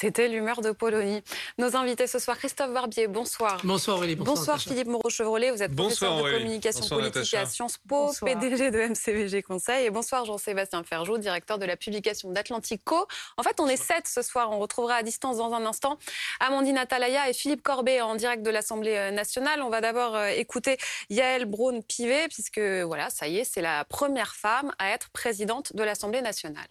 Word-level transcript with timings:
C'était 0.00 0.28
l'humeur 0.28 0.60
de 0.60 0.70
Polonie. 0.70 1.24
Nos 1.58 1.74
invités 1.74 2.06
ce 2.06 2.20
soir, 2.20 2.38
Christophe 2.38 2.72
Barbier, 2.72 3.08
bonsoir. 3.08 3.60
Bonsoir 3.64 3.96
Aurélie. 3.96 4.14
Bonsoir, 4.14 4.36
bonsoir 4.36 4.60
Philippe 4.60 4.86
Moreau-Chevrolet, 4.86 5.50
vous 5.50 5.60
êtes 5.60 5.74
professeur 5.74 6.22
de 6.22 6.30
communication 6.30 6.86
politique 6.86 7.34
à 7.34 7.46
Sciences 7.46 7.78
Po, 7.78 8.12
PDG 8.24 8.70
de 8.70 8.78
MCVG 8.78 9.42
Conseil. 9.42 9.86
Et 9.86 9.90
bonsoir 9.90 10.24
Jean-Sébastien 10.24 10.84
Ferjou, 10.84 11.18
directeur 11.18 11.58
de 11.58 11.64
la 11.64 11.76
publication 11.76 12.30
d'Atlantico. 12.30 13.08
En 13.38 13.42
fait, 13.42 13.58
on 13.58 13.66
est 13.66 13.76
sept 13.76 14.06
ce 14.06 14.22
soir, 14.22 14.52
on 14.52 14.60
retrouvera 14.60 14.94
à 14.94 15.02
distance 15.02 15.38
dans 15.38 15.52
un 15.52 15.66
instant 15.66 15.98
Amandine 16.38 16.78
Atalaya 16.78 17.28
et 17.28 17.32
Philippe 17.32 17.64
Corbet 17.64 18.00
en 18.00 18.14
direct 18.14 18.44
de 18.44 18.50
l'Assemblée 18.50 18.94
euh, 18.94 19.10
nationale. 19.10 19.62
On 19.62 19.68
va 19.68 19.80
d'abord 19.80 20.14
euh, 20.14 20.28
écouter 20.28 20.78
Yael 21.10 21.44
Braun-Pivet, 21.46 22.28
puisque 22.28 22.60
voilà, 22.60 23.10
ça 23.10 23.26
y 23.26 23.38
est, 23.38 23.44
c'est 23.44 23.62
la 23.62 23.84
première 23.84 24.36
femme 24.36 24.70
à 24.78 24.90
être 24.90 25.10
présidente 25.10 25.74
de 25.74 25.82
l'Assemblée 25.82 26.22
nationale. 26.22 26.68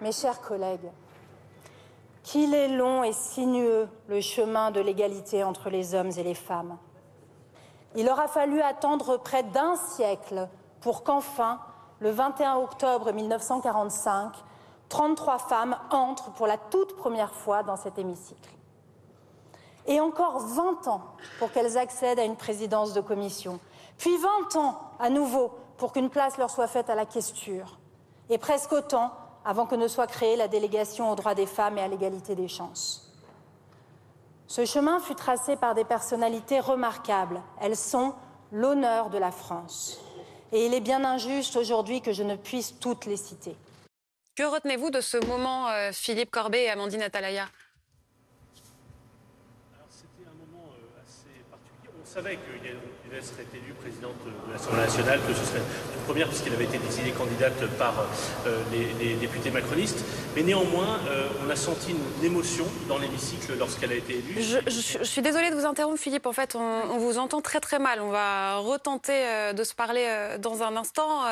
Mes 0.00 0.12
chers 0.12 0.40
collègues, 0.40 0.88
qu'il 2.24 2.54
est 2.54 2.68
long 2.68 3.04
et 3.04 3.12
sinueux 3.12 3.86
le 4.08 4.20
chemin 4.20 4.70
de 4.70 4.80
l'égalité 4.80 5.44
entre 5.44 5.70
les 5.70 5.94
hommes 5.94 6.10
et 6.16 6.22
les 6.22 6.34
femmes. 6.34 6.78
Il 7.94 8.08
aura 8.08 8.26
fallu 8.26 8.60
attendre 8.60 9.18
près 9.18 9.44
d'un 9.44 9.76
siècle 9.76 10.48
pour 10.80 11.04
qu'enfin, 11.04 11.60
le 12.00 12.10
21 12.10 12.56
octobre 12.56 13.12
1945, 13.12 14.32
33 14.88 15.38
femmes 15.38 15.76
entrent 15.90 16.32
pour 16.32 16.46
la 16.46 16.56
toute 16.56 16.96
première 16.96 17.32
fois 17.32 17.62
dans 17.62 17.76
cet 17.76 17.98
hémicycle. 17.98 18.50
Et 19.86 20.00
encore 20.00 20.40
20 20.40 20.88
ans 20.88 21.02
pour 21.38 21.52
qu'elles 21.52 21.76
accèdent 21.76 22.18
à 22.18 22.24
une 22.24 22.36
présidence 22.36 22.94
de 22.94 23.02
commission. 23.02 23.60
Puis 23.98 24.16
20 24.50 24.56
ans 24.56 24.80
à 24.98 25.10
nouveau 25.10 25.52
pour 25.76 25.92
qu'une 25.92 26.08
place 26.08 26.38
leur 26.38 26.50
soit 26.50 26.68
faite 26.68 26.88
à 26.88 26.94
la 26.94 27.04
questure. 27.04 27.78
Et 28.30 28.38
presque 28.38 28.72
autant 28.72 29.12
avant 29.44 29.66
que 29.66 29.74
ne 29.74 29.88
soit 29.88 30.06
créée 30.06 30.36
la 30.36 30.48
délégation 30.48 31.10
aux 31.10 31.14
droits 31.14 31.34
des 31.34 31.46
femmes 31.46 31.78
et 31.78 31.82
à 31.82 31.88
l'égalité 31.88 32.34
des 32.34 32.48
chances. 32.48 33.12
Ce 34.46 34.64
chemin 34.64 35.00
fut 35.00 35.14
tracé 35.14 35.56
par 35.56 35.74
des 35.74 35.84
personnalités 35.84 36.60
remarquables. 36.60 37.42
Elles 37.60 37.76
sont 37.76 38.14
l'honneur 38.52 39.10
de 39.10 39.18
la 39.18 39.30
France. 39.30 40.00
Et 40.52 40.66
il 40.66 40.74
est 40.74 40.80
bien 40.80 41.04
injuste 41.04 41.56
aujourd'hui 41.56 42.00
que 42.00 42.12
je 42.12 42.22
ne 42.22 42.36
puisse 42.36 42.78
toutes 42.78 43.06
les 43.06 43.16
citer. 43.16 43.56
Que 44.36 44.44
retenez-vous 44.44 44.90
de 44.90 45.00
ce 45.00 45.16
moment, 45.26 45.68
euh, 45.68 45.90
Philippe 45.92 46.30
Corbet 46.30 46.64
et 46.64 46.70
Amandine 46.70 47.02
Atalaya? 47.02 47.46
C'était 49.88 50.28
un 50.28 50.34
moment 50.34 50.70
euh, 50.70 51.00
assez 51.02 51.42
particulier. 51.50 51.92
On 52.00 52.06
savait 52.06 52.36
qu'il 52.36 53.03
serait 53.22 53.46
élue 53.54 53.74
présidente 53.74 54.16
de 54.24 54.52
l'Assemblée 54.52 54.82
nationale, 54.82 55.20
que 55.26 55.34
ce 55.34 55.44
serait 55.44 55.58
une 55.58 56.04
première 56.04 56.28
puisqu'elle 56.28 56.54
avait 56.54 56.64
été 56.64 56.78
désignée 56.78 57.12
candidate 57.12 57.66
par 57.78 57.94
euh, 58.46 58.62
les, 58.72 59.14
députés 59.14 59.50
macronistes. 59.50 60.04
Mais 60.34 60.42
néanmoins, 60.42 60.98
euh, 61.08 61.28
on 61.46 61.50
a 61.50 61.56
senti 61.56 61.92
une 61.92 62.24
émotion 62.24 62.66
dans 62.88 62.98
l'hémicycle 62.98 63.56
lorsqu'elle 63.58 63.92
a 63.92 63.94
été 63.94 64.14
élue. 64.14 64.42
Je, 64.42 65.04
suis 65.04 65.22
désolée 65.22 65.50
de 65.50 65.54
vous 65.54 65.66
interrompre, 65.66 65.98
Philippe. 65.98 66.26
En 66.26 66.32
fait, 66.32 66.56
on, 66.56 66.98
vous 66.98 67.18
entend 67.18 67.40
très 67.40 67.60
très 67.60 67.78
mal. 67.78 68.00
On 68.00 68.10
va 68.10 68.56
retenter 68.56 69.12
euh, 69.14 69.52
de 69.52 69.64
se 69.64 69.74
parler 69.74 70.04
dans 70.38 70.62
un 70.62 70.76
instant. 70.76 71.22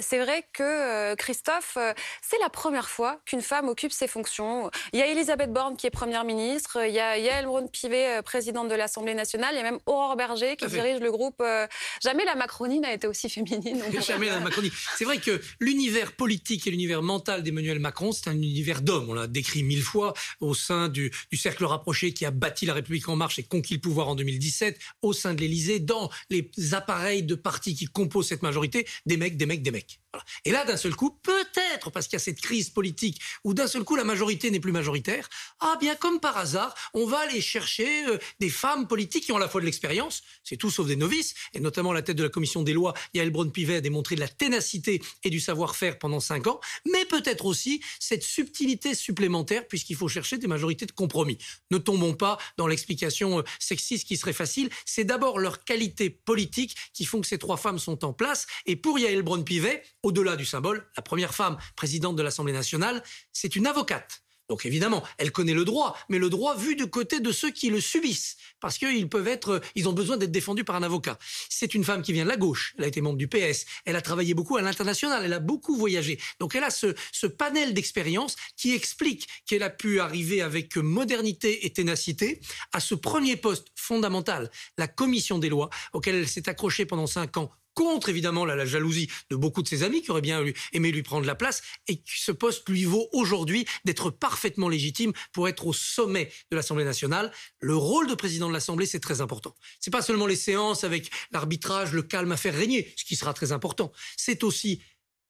c'est 0.00 0.18
vrai 0.18 0.44
que 0.52 1.14
Christophe, 1.14 1.78
c'est 2.22 2.38
la 2.40 2.48
première 2.48 2.88
fois 2.88 3.18
qu'une 3.24 3.42
femme 3.42 3.68
occupe 3.68 3.92
ses 3.92 4.08
fonctions. 4.08 4.70
Il 4.92 4.98
y 4.98 5.02
a 5.02 5.06
Elisabeth 5.06 5.52
Borne 5.52 5.76
qui 5.76 5.86
est 5.86 5.90
première 5.90 6.24
ministre, 6.24 6.84
il 6.86 6.92
y 6.92 7.00
a 7.00 7.18
Yael 7.18 7.46
Braun-Pivet, 7.46 8.22
présidente 8.22 8.68
de 8.68 8.74
l'Assemblée 8.74 9.14
nationale, 9.14 9.50
il 9.52 9.58
y 9.58 9.60
a 9.60 9.64
même 9.64 9.78
Aurore 9.86 10.16
Berger 10.16 10.56
qui 10.56 10.66
dirige 10.66 10.95
le 11.00 11.10
groupe. 11.10 11.40
Euh, 11.40 11.66
jamais 12.02 12.24
la 12.24 12.34
Macronie 12.34 12.80
n'a 12.80 12.92
été 12.92 13.06
aussi 13.06 13.28
féminine. 13.28 13.82
Jamais 14.06 14.26
la 14.26 14.40
Macronie. 14.40 14.70
C'est 14.96 15.04
vrai 15.04 15.18
que 15.18 15.40
l'univers 15.60 16.12
politique 16.12 16.66
et 16.66 16.70
l'univers 16.70 17.02
mental 17.02 17.42
d'Emmanuel 17.42 17.78
Macron, 17.78 18.12
c'est 18.12 18.28
un 18.28 18.34
univers 18.34 18.82
d'hommes. 18.82 19.08
On 19.08 19.14
l'a 19.14 19.26
décrit 19.26 19.62
mille 19.62 19.82
fois 19.82 20.14
au 20.40 20.54
sein 20.54 20.88
du, 20.88 21.10
cercle 21.32 21.64
rapproché 21.64 22.12
qui 22.12 22.24
a 22.24 22.30
bâti 22.30 22.66
la 22.66 22.74
République 22.74 23.08
en 23.08 23.16
marche 23.16 23.38
et 23.38 23.42
conquis 23.42 23.74
le 23.74 23.80
pouvoir 23.80 24.08
en 24.08 24.14
2017, 24.14 24.78
au 25.02 25.12
sein 25.12 25.34
de 25.34 25.40
l'Élysée, 25.40 25.80
dans 25.80 26.10
les 26.30 26.50
appareils 26.72 27.22
de 27.22 27.34
partis 27.34 27.74
qui 27.74 27.86
composent 27.86 28.28
cette 28.28 28.42
majorité, 28.42 28.86
des 29.04 29.16
mecs, 29.16 29.36
des 29.36 29.46
mecs, 29.46 29.62
des 29.62 29.70
mecs. 29.70 30.00
Et 30.44 30.52
là, 30.52 30.64
d'un 30.64 30.76
seul 30.76 30.94
coup, 30.94 31.10
peut-être 31.22 31.90
parce 31.90 32.06
qu'il 32.06 32.14
y 32.14 32.22
a 32.22 32.24
cette 32.24 32.40
crise 32.40 32.70
politique 32.70 33.20
où 33.44 33.54
d'un 33.54 33.66
seul 33.66 33.84
coup 33.84 33.96
la 33.96 34.04
majorité 34.04 34.50
n'est 34.50 34.60
plus 34.60 34.72
majoritaire, 34.72 35.28
ah 35.60 35.76
bien 35.80 35.94
comme 35.94 36.20
par 36.20 36.36
hasard, 36.36 36.74
on 36.94 37.06
va 37.06 37.18
aller 37.20 37.40
chercher 37.40 38.06
euh, 38.06 38.18
des 38.40 38.50
femmes 38.50 38.86
politiques 38.86 39.24
qui 39.24 39.32
ont 39.32 39.36
à 39.36 39.40
la 39.40 39.48
fois 39.48 39.60
de 39.60 39.66
l'expérience, 39.66 40.22
c'est 40.44 40.56
tout 40.56 40.70
sauf 40.70 40.86
des 40.86 40.96
novices, 40.96 41.34
et 41.54 41.60
notamment 41.60 41.92
la 41.92 42.02
tête 42.02 42.16
de 42.16 42.22
la 42.22 42.28
commission 42.28 42.62
des 42.62 42.72
lois, 42.72 42.94
Yael 43.14 43.30
Braun-Pivet 43.30 43.76
a 43.76 43.80
démontré 43.80 44.14
de 44.14 44.20
la 44.20 44.28
ténacité 44.28 45.02
et 45.24 45.30
du 45.30 45.40
savoir-faire 45.40 45.98
pendant 45.98 46.20
cinq 46.20 46.46
ans, 46.46 46.60
mais 46.92 47.04
peut-être 47.04 47.46
aussi 47.46 47.80
cette 48.00 48.22
subtilité 48.22 48.94
supplémentaire 48.94 49.66
puisqu'il 49.66 49.96
faut 49.96 50.08
chercher 50.08 50.38
des 50.38 50.46
majorités 50.46 50.86
de 50.86 50.92
compromis. 50.92 51.38
Ne 51.70 51.78
tombons 51.78 52.14
pas 52.14 52.38
dans 52.56 52.66
l'explication 52.66 53.40
euh, 53.40 53.42
sexiste 53.58 54.06
qui 54.06 54.16
serait 54.16 54.32
facile, 54.32 54.70
c'est 54.84 55.04
d'abord 55.04 55.38
leur 55.38 55.64
qualité 55.64 56.10
politique 56.10 56.76
qui 56.92 57.04
font 57.04 57.20
que 57.20 57.26
ces 57.26 57.38
trois 57.38 57.56
femmes 57.56 57.78
sont 57.78 58.04
en 58.04 58.12
place, 58.12 58.46
et 58.66 58.76
pour 58.76 58.98
Yael 58.98 59.22
Braun-Pivet, 59.22 59.82
au-delà 60.06 60.36
du 60.36 60.44
symbole, 60.44 60.86
la 60.96 61.02
première 61.02 61.34
femme 61.34 61.58
présidente 61.74 62.14
de 62.14 62.22
l'Assemblée 62.22 62.52
nationale, 62.52 63.02
c'est 63.32 63.56
une 63.56 63.66
avocate. 63.66 64.22
Donc 64.48 64.64
évidemment, 64.64 65.02
elle 65.18 65.32
connaît 65.32 65.52
le 65.52 65.64
droit, 65.64 65.98
mais 66.08 66.18
le 66.18 66.30
droit 66.30 66.56
vu 66.56 66.76
du 66.76 66.86
côté 66.86 67.18
de 67.18 67.32
ceux 67.32 67.50
qui 67.50 67.68
le 67.68 67.80
subissent, 67.80 68.36
parce 68.60 68.78
qu'ils 68.78 69.08
peuvent 69.08 69.26
être, 69.26 69.60
ils 69.74 69.88
ont 69.88 69.92
besoin 69.92 70.16
d'être 70.16 70.30
défendus 70.30 70.62
par 70.62 70.76
un 70.76 70.84
avocat. 70.84 71.18
C'est 71.48 71.74
une 71.74 71.82
femme 71.82 72.02
qui 72.02 72.12
vient 72.12 72.22
de 72.22 72.28
la 72.28 72.36
gauche, 72.36 72.72
elle 72.78 72.84
a 72.84 72.86
été 72.86 73.00
membre 73.00 73.18
du 73.18 73.26
PS, 73.26 73.66
elle 73.84 73.96
a 73.96 74.00
travaillé 74.00 74.34
beaucoup 74.34 74.56
à 74.56 74.62
l'international, 74.62 75.24
elle 75.24 75.32
a 75.32 75.40
beaucoup 75.40 75.74
voyagé. 75.76 76.20
Donc 76.38 76.54
elle 76.54 76.62
a 76.62 76.70
ce, 76.70 76.94
ce 77.10 77.26
panel 77.26 77.74
d'expérience 77.74 78.36
qui 78.56 78.72
explique 78.72 79.26
qu'elle 79.46 79.64
a 79.64 79.70
pu 79.70 79.98
arriver 79.98 80.40
avec 80.42 80.76
modernité 80.76 81.66
et 81.66 81.70
ténacité 81.70 82.40
à 82.72 82.78
ce 82.78 82.94
premier 82.94 83.34
poste 83.34 83.66
fondamental, 83.74 84.52
la 84.78 84.86
commission 84.86 85.40
des 85.40 85.48
lois, 85.48 85.70
auquel 85.92 86.14
elle 86.14 86.28
s'est 86.28 86.48
accrochée 86.48 86.86
pendant 86.86 87.08
cinq 87.08 87.36
ans 87.36 87.50
contre 87.76 88.08
évidemment 88.08 88.44
la, 88.44 88.64
jalousie 88.64 89.08
de 89.30 89.36
beaucoup 89.36 89.62
de 89.62 89.68
ses 89.68 89.84
amis 89.84 90.02
qui 90.02 90.10
auraient 90.10 90.22
bien 90.22 90.42
aimé 90.72 90.90
lui 90.90 91.02
prendre 91.02 91.26
la 91.26 91.36
place 91.36 91.62
et 91.86 91.98
que 91.98 92.02
ce 92.06 92.32
poste 92.32 92.68
lui 92.68 92.84
vaut 92.84 93.08
aujourd'hui 93.12 93.66
d'être 93.84 94.10
parfaitement 94.10 94.68
légitime 94.68 95.12
pour 95.32 95.46
être 95.46 95.66
au 95.66 95.72
sommet 95.72 96.32
de 96.50 96.56
l'Assemblée 96.56 96.84
nationale. 96.84 97.30
Le 97.60 97.76
rôle 97.76 98.08
de 98.08 98.14
président 98.14 98.48
de 98.48 98.54
l'Assemblée, 98.54 98.86
c'est 98.86 98.98
très 98.98 99.20
important. 99.20 99.54
C'est 99.78 99.92
pas 99.92 100.02
seulement 100.02 100.26
les 100.26 100.36
séances 100.36 100.84
avec 100.84 101.10
l'arbitrage, 101.30 101.92
le 101.92 102.02
calme 102.02 102.32
à 102.32 102.36
faire 102.36 102.54
régner, 102.54 102.92
ce 102.96 103.04
qui 103.04 103.14
sera 103.14 103.34
très 103.34 103.52
important. 103.52 103.92
C'est 104.16 104.42
aussi 104.42 104.80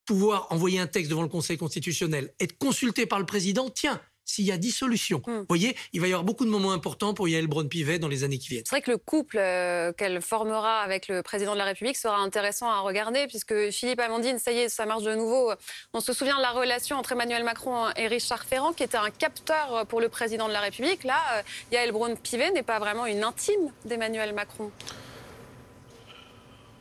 pouvoir 0.05 0.47
envoyer 0.51 0.79
un 0.79 0.87
texte 0.87 1.09
devant 1.09 1.21
le 1.21 1.27
Conseil 1.27 1.57
constitutionnel, 1.57 2.33
être 2.39 2.57
consulté 2.57 3.05
par 3.05 3.19
le 3.19 3.25
président. 3.25 3.69
Tiens, 3.69 4.01
s'il 4.27 4.45
y 4.45 4.51
a 4.51 4.57
dissolution. 4.57 5.21
Hmm. 5.25 5.39
Vous 5.39 5.45
voyez, 5.49 5.75
il 5.93 6.01
va 6.01 6.07
y 6.07 6.11
avoir 6.11 6.23
beaucoup 6.23 6.45
de 6.45 6.49
moments 6.51 6.73
importants 6.73 7.15
pour 7.15 7.27
Yael 7.27 7.47
Braun-Pivet 7.47 7.97
dans 7.97 8.07
les 8.07 8.23
années 8.23 8.37
qui 8.37 8.49
viennent. 8.49 8.63
C'est 8.65 8.75
vrai 8.75 8.81
que 8.81 8.91
le 8.91 8.97
couple 8.97 9.37
euh, 9.39 9.91
qu'elle 9.93 10.21
formera 10.21 10.81
avec 10.81 11.07
le 11.07 11.23
président 11.23 11.53
de 11.53 11.57
la 11.57 11.65
République 11.65 11.97
sera 11.97 12.17
intéressant 12.17 12.69
à 12.69 12.81
regarder, 12.81 13.25
puisque 13.27 13.71
Philippe 13.71 13.99
Amandine, 13.99 14.37
ça 14.37 14.51
y 14.51 14.59
est, 14.59 14.69
ça 14.69 14.85
marche 14.85 15.03
de 15.03 15.15
nouveau. 15.15 15.51
On 15.93 16.01
se 16.01 16.13
souvient 16.13 16.37
de 16.37 16.41
la 16.41 16.51
relation 16.51 16.97
entre 16.97 17.13
Emmanuel 17.13 17.43
Macron 17.43 17.87
et 17.95 18.07
Richard 18.07 18.43
Ferrand, 18.43 18.73
qui 18.73 18.83
était 18.83 18.97
un 18.97 19.09
capteur 19.09 19.85
pour 19.87 20.01
le 20.01 20.09
président 20.09 20.47
de 20.47 20.53
la 20.53 20.61
République. 20.61 21.03
Là, 21.03 21.19
euh, 21.35 21.41
Yael 21.71 21.91
Braun-Pivet 21.91 22.51
n'est 22.51 22.63
pas 22.63 22.79
vraiment 22.79 23.05
une 23.05 23.23
intime 23.23 23.71
d'Emmanuel 23.85 24.33
Macron. 24.33 24.71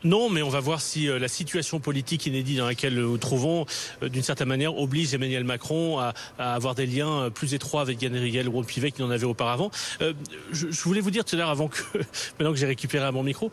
Non, 0.04 0.28
mais 0.28 0.42
on 0.42 0.48
va 0.48 0.60
voir 0.60 0.80
si 0.80 1.08
euh, 1.08 1.18
la 1.18 1.28
situation 1.28 1.80
politique 1.80 2.26
inédite 2.26 2.58
dans 2.58 2.66
laquelle 2.66 2.94
nous 2.94 3.18
trouvons, 3.18 3.66
euh, 4.02 4.08
d'une 4.08 4.22
certaine 4.22 4.48
manière, 4.48 4.76
oblige 4.76 5.14
Emmanuel 5.14 5.44
Macron 5.44 5.98
à, 5.98 6.12
avoir 6.38 6.74
des 6.74 6.86
liens 6.86 7.22
euh, 7.22 7.30
plus 7.30 7.54
étroits 7.54 7.80
avec 7.80 8.00
Yann 8.02 8.14
Rigel 8.14 8.48
ou 8.48 8.62
Pivet 8.62 8.92
qu'il 8.92 9.04
n'en 9.04 9.10
avait 9.10 9.26
auparavant. 9.26 9.70
je, 10.52 10.66
voulais 10.82 11.00
vous 11.00 11.10
dire 11.10 11.24
tout 11.24 11.34
à 11.34 11.38
l'heure, 11.38 11.50
avant 11.50 11.68
que, 11.68 11.80
maintenant 12.38 12.52
que 12.52 12.58
j'ai 12.58 12.66
récupéré 12.66 13.10
mon 13.10 13.22
micro, 13.22 13.50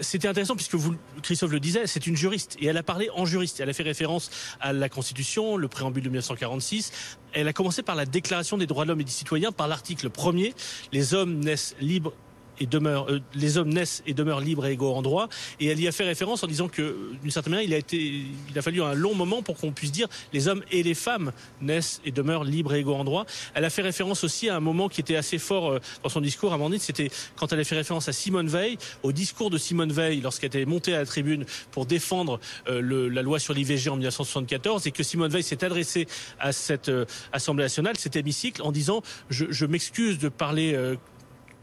c'était 0.00 0.28
intéressant 0.28 0.56
puisque 0.56 0.74
vous, 0.74 0.94
Christophe 1.22 1.52
le 1.52 1.60
disait, 1.60 1.86
c'est 1.86 2.06
une 2.06 2.16
juriste 2.16 2.56
et 2.60 2.66
elle 2.66 2.76
a 2.76 2.82
parlé 2.82 3.08
en 3.14 3.24
juriste. 3.24 3.60
Elle 3.60 3.70
a 3.70 3.72
fait 3.72 3.82
référence 3.82 4.30
à 4.60 4.72
la 4.72 4.88
Constitution, 4.88 5.56
le 5.56 5.68
préambule 5.68 6.02
de 6.02 6.08
1946. 6.08 6.92
Elle 7.32 7.48
a 7.48 7.52
commencé 7.52 7.82
par 7.82 7.94
la 7.94 8.06
Déclaration 8.06 8.56
des 8.56 8.66
droits 8.66 8.84
de 8.84 8.88
l'homme 8.88 9.00
et 9.00 9.04
des 9.04 9.10
citoyens, 9.10 9.52
par 9.52 9.68
l'article 9.68 10.10
premier. 10.10 10.54
Les 10.92 11.14
hommes 11.14 11.40
naissent 11.40 11.76
libres 11.80 12.12
et 12.60 12.66
demeure, 12.66 13.10
euh, 13.10 13.20
les 13.34 13.58
hommes 13.58 13.72
naissent 13.72 14.02
et 14.06 14.14
demeurent 14.14 14.40
libres 14.40 14.66
et 14.66 14.72
égaux 14.72 14.94
en 14.94 15.02
droit. 15.02 15.28
Et 15.60 15.66
elle 15.66 15.80
y 15.80 15.88
a 15.88 15.92
fait 15.92 16.04
référence 16.04 16.42
en 16.42 16.46
disant 16.46 16.68
que, 16.68 17.12
d'une 17.22 17.30
certaine 17.30 17.52
manière, 17.52 17.66
il 17.66 17.74
a 17.74 17.78
été, 17.78 18.24
il 18.50 18.58
a 18.58 18.62
fallu 18.62 18.82
un 18.82 18.94
long 18.94 19.14
moment 19.14 19.42
pour 19.42 19.56
qu'on 19.56 19.72
puisse 19.72 19.92
dire 19.92 20.08
les 20.32 20.48
hommes 20.48 20.62
et 20.70 20.82
les 20.82 20.94
femmes 20.94 21.32
naissent 21.60 22.00
et 22.04 22.10
demeurent 22.10 22.44
libres 22.44 22.74
et 22.74 22.80
égaux 22.80 22.94
en 22.94 23.04
droit. 23.04 23.26
Elle 23.54 23.64
a 23.64 23.70
fait 23.70 23.82
référence 23.82 24.24
aussi 24.24 24.48
à 24.48 24.56
un 24.56 24.60
moment 24.60 24.88
qui 24.88 25.00
était 25.00 25.16
assez 25.16 25.38
fort 25.38 25.72
euh, 25.72 25.78
dans 26.02 26.08
son 26.08 26.20
discours, 26.20 26.52
Amandine, 26.52 26.80
c'était 26.80 27.10
quand 27.36 27.52
elle 27.52 27.60
a 27.60 27.64
fait 27.64 27.76
référence 27.76 28.08
à 28.08 28.12
Simone 28.12 28.48
Veil, 28.48 28.78
au 29.02 29.12
discours 29.12 29.50
de 29.50 29.58
Simone 29.58 29.92
Veil 29.92 30.20
lorsqu'elle 30.20 30.48
était 30.48 30.64
montée 30.64 30.94
à 30.94 30.98
la 30.98 31.06
tribune 31.06 31.44
pour 31.70 31.86
défendre 31.86 32.40
euh, 32.68 32.80
le, 32.80 33.08
la 33.08 33.22
loi 33.22 33.38
sur 33.38 33.54
l'IVG 33.54 33.90
en 33.90 33.96
1974 33.96 34.86
et 34.86 34.90
que 34.90 35.02
Simone 35.02 35.30
Veil 35.30 35.42
s'est 35.42 35.64
adressée 35.64 36.06
à 36.38 36.52
cette 36.52 36.90
Assemblée 37.32 37.64
nationale, 37.64 37.96
cet 37.96 38.16
hémicycle, 38.16 38.62
en 38.62 38.72
disant 38.72 39.02
je, 39.30 39.46
je 39.50 39.66
m'excuse 39.66 40.18
de 40.18 40.28
parler 40.28 40.76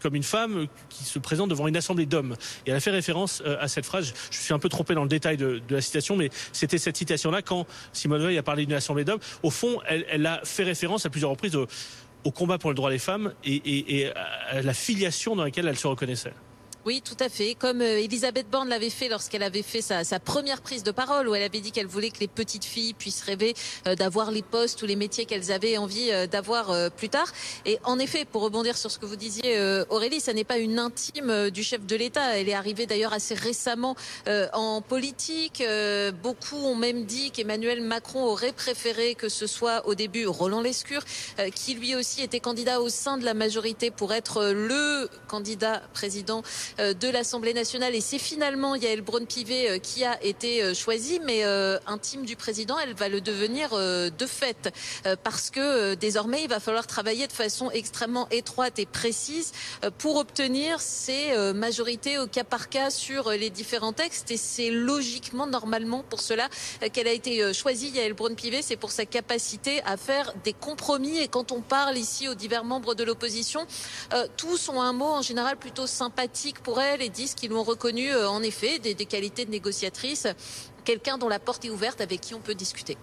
comme 0.03 0.15
une 0.15 0.23
femme 0.23 0.67
qui 0.89 1.03
se 1.03 1.17
présente 1.17 1.49
devant 1.49 1.67
une 1.67 1.77
assemblée 1.77 2.05
d'hommes. 2.05 2.35
Et 2.65 2.69
elle 2.69 2.75
a 2.75 2.79
fait 2.79 2.91
référence 2.91 3.41
à 3.59 3.67
cette 3.67 3.85
phrase. 3.85 4.13
Je 4.29 4.37
suis 4.37 4.53
un 4.53 4.59
peu 4.59 4.69
trompé 4.69 4.93
dans 4.93 5.03
le 5.03 5.09
détail 5.09 5.37
de, 5.37 5.61
la 5.69 5.81
citation, 5.81 6.15
mais 6.15 6.29
c'était 6.51 6.77
cette 6.77 6.97
citation-là 6.97 7.41
quand 7.41 7.65
Simone 7.93 8.21
Veil 8.21 8.37
a 8.37 8.43
parlé 8.43 8.65
d'une 8.65 8.75
assemblée 8.75 9.05
d'hommes. 9.05 9.21
Au 9.41 9.49
fond, 9.49 9.79
elle, 9.87 10.25
a 10.25 10.41
fait 10.43 10.63
référence 10.63 11.05
à 11.05 11.09
plusieurs 11.09 11.31
reprises 11.31 11.55
au, 11.55 12.31
combat 12.31 12.57
pour 12.57 12.69
le 12.69 12.75
droit 12.75 12.89
des 12.89 12.99
femmes 12.99 13.33
et 13.43 14.11
à 14.49 14.61
la 14.61 14.73
filiation 14.73 15.35
dans 15.35 15.43
laquelle 15.43 15.67
elle 15.67 15.77
se 15.77 15.87
reconnaissait. 15.87 16.33
Oui, 16.85 17.01
tout 17.01 17.15
à 17.21 17.29
fait. 17.29 17.55
Comme 17.55 17.81
euh, 17.81 18.01
Elisabeth 18.01 18.49
Borne 18.49 18.67
l'avait 18.67 18.89
fait 18.89 19.07
lorsqu'elle 19.07 19.43
avait 19.43 19.61
fait 19.61 19.81
sa, 19.81 20.03
première 20.19 20.61
prise 20.61 20.83
de 20.83 20.91
parole, 20.91 21.29
où 21.29 21.35
elle 21.35 21.43
avait 21.43 21.61
dit 21.61 21.71
qu'elle 21.71 21.87
voulait 21.87 22.09
que 22.09 22.19
les 22.19 22.27
petites 22.27 22.65
filles 22.65 22.93
puissent 22.93 23.21
rêver 23.21 23.53
euh, 23.87 23.95
d'avoir 23.95 24.31
les 24.31 24.41
postes 24.41 24.81
ou 24.81 24.85
les 24.85 24.97
métiers 24.97 25.23
qu'elles 25.23 25.53
avaient 25.53 25.77
envie 25.77 26.11
euh, 26.11 26.27
d'avoir 26.27 26.91
plus 26.91 27.07
tard. 27.07 27.31
Et 27.65 27.79
en 27.85 27.99
effet, 27.99 28.25
pour 28.25 28.41
rebondir 28.41 28.77
sur 28.77 28.91
ce 28.91 28.99
que 28.99 29.05
vous 29.05 29.15
disiez, 29.15 29.59
Aurélie, 29.89 30.19
ça 30.19 30.33
n'est 30.33 30.43
pas 30.43 30.57
une 30.57 30.79
intime 30.79 31.49
du 31.49 31.63
chef 31.63 31.85
de 31.85 31.95
l'État. 31.95 32.37
Elle 32.37 32.49
est 32.49 32.53
arrivée 32.53 32.85
d'ailleurs 32.85 33.13
assez 33.13 33.33
récemment 33.33 33.95
en 34.53 34.81
politique. 34.81 35.63
beaucoup 36.21 36.57
ont 36.57 36.75
même 36.75 37.05
dit 37.05 37.31
qu'Emmanuel 37.31 37.81
Macron 37.81 38.23
aurait 38.23 38.51
préféré 38.51 39.15
que 39.15 39.29
ce 39.29 39.47
soit 39.47 39.87
au 39.87 39.95
début 39.95 40.25
Roland 40.25 40.61
Lescure, 40.61 41.03
qui 41.53 41.75
lui 41.75 41.95
aussi 41.95 42.21
était 42.21 42.39
candidat 42.39 42.81
au 42.81 42.89
sein 42.89 43.17
de 43.17 43.25
la 43.25 43.33
majorité 43.33 43.91
pour 43.91 44.13
être 44.13 44.45
le 44.45 45.09
candidat 45.27 45.81
président 45.93 46.43
de 46.79 47.09
l'Assemblée 47.09 47.53
nationale. 47.53 47.95
Et 47.95 48.01
c'est 48.01 48.19
finalement 48.19 48.75
Yael 48.75 49.01
Braun-Pivet 49.01 49.69
euh, 49.69 49.77
qui 49.77 50.03
a 50.03 50.21
été 50.23 50.63
euh, 50.63 50.73
choisie, 50.73 51.19
mais 51.23 51.43
intime 51.85 52.25
du 52.25 52.35
président, 52.35 52.77
elle 52.79 52.93
va 52.93 53.09
le 53.09 53.21
devenir 53.21 53.71
de 53.71 54.25
fait. 54.25 54.73
Parce 55.23 55.49
que 55.49 55.93
désormais, 55.95 56.43
il 56.43 56.49
va 56.49 56.59
falloir 56.59 56.87
travailler 56.87 57.27
de 57.27 57.33
façon 57.33 57.69
extrêmement 57.71 58.27
étroite 58.29 58.79
et 58.79 58.85
précise 58.85 59.51
pour 59.97 60.17
obtenir 60.17 60.79
ces 60.79 61.35
majorités 61.53 62.17
au 62.17 62.27
cas 62.27 62.43
par 62.43 62.69
cas 62.69 62.89
sur 62.89 63.29
les 63.31 63.49
différents 63.49 63.93
textes. 63.93 64.31
Et 64.31 64.37
c'est 64.37 64.69
logiquement, 64.69 65.47
normalement, 65.47 66.03
pour 66.09 66.21
cela 66.21 66.49
qu'elle 66.91 67.07
a 67.07 67.11
été 67.11 67.53
choisie, 67.53 67.89
Yael 67.89 68.13
Braun-Pivet. 68.13 68.61
C'est 68.61 68.77
pour 68.77 68.91
sa 68.91 69.05
capacité 69.05 69.81
à 69.85 69.97
faire 69.97 70.33
des 70.43 70.53
compromis. 70.53 71.17
Et 71.17 71.27
quand 71.27 71.51
on 71.51 71.61
parle 71.61 71.97
ici 71.97 72.27
aux 72.27 72.35
divers 72.35 72.63
membres 72.63 72.95
de 72.95 73.03
l'opposition, 73.03 73.65
tous 74.37 74.69
ont 74.69 74.81
un 74.81 74.93
mot 74.93 75.11
en 75.11 75.21
général 75.21 75.57
plutôt 75.57 75.87
sympathique 75.87 76.62
pour 76.63 76.81
elle 76.81 77.01
et 77.01 77.09
disent 77.09 77.35
qu'ils 77.35 77.51
l'ont 77.51 77.63
reconnu 77.63 78.09
euh, 78.11 78.27
en 78.29 78.41
effet 78.41 78.79
des 78.79 78.95
qualités 79.05 79.45
de 79.45 79.51
négociatrice, 79.51 80.27
quelqu'un 80.83 81.17
dont 81.17 81.29
la 81.29 81.39
porte 81.39 81.65
est 81.65 81.69
ouverte 81.69 82.01
avec 82.01 82.21
qui 82.21 82.33
on 82.33 82.39
peut 82.39 82.55
discuter. 82.55 82.97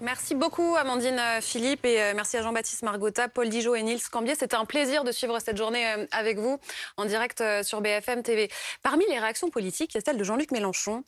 Merci 0.00 0.34
beaucoup 0.34 0.74
Amandine 0.76 1.18
euh, 1.18 1.40
Philippe 1.40 1.84
et 1.84 2.02
euh, 2.02 2.12
merci 2.14 2.36
à 2.36 2.42
Jean-Baptiste 2.42 2.82
Margotta, 2.82 3.28
Paul 3.28 3.48
Dijot 3.48 3.76
et 3.76 3.82
Nils 3.82 4.02
Cambier. 4.10 4.34
C'était 4.34 4.56
un 4.56 4.64
plaisir 4.64 5.04
de 5.04 5.12
suivre 5.12 5.38
cette 5.38 5.56
journée 5.56 5.84
avec 6.10 6.38
vous 6.38 6.58
en 6.96 7.04
direct 7.04 7.42
sur 7.62 7.80
BFM 7.80 8.22
TV. 8.22 8.50
Parmi 8.82 9.04
les 9.08 9.18
réactions 9.18 9.50
politiques, 9.50 9.94
il 9.94 9.98
y 9.98 9.98
a 9.98 10.02
celle 10.04 10.16
de 10.16 10.24
Jean-Luc 10.24 10.50
Mélenchon, 10.50 11.04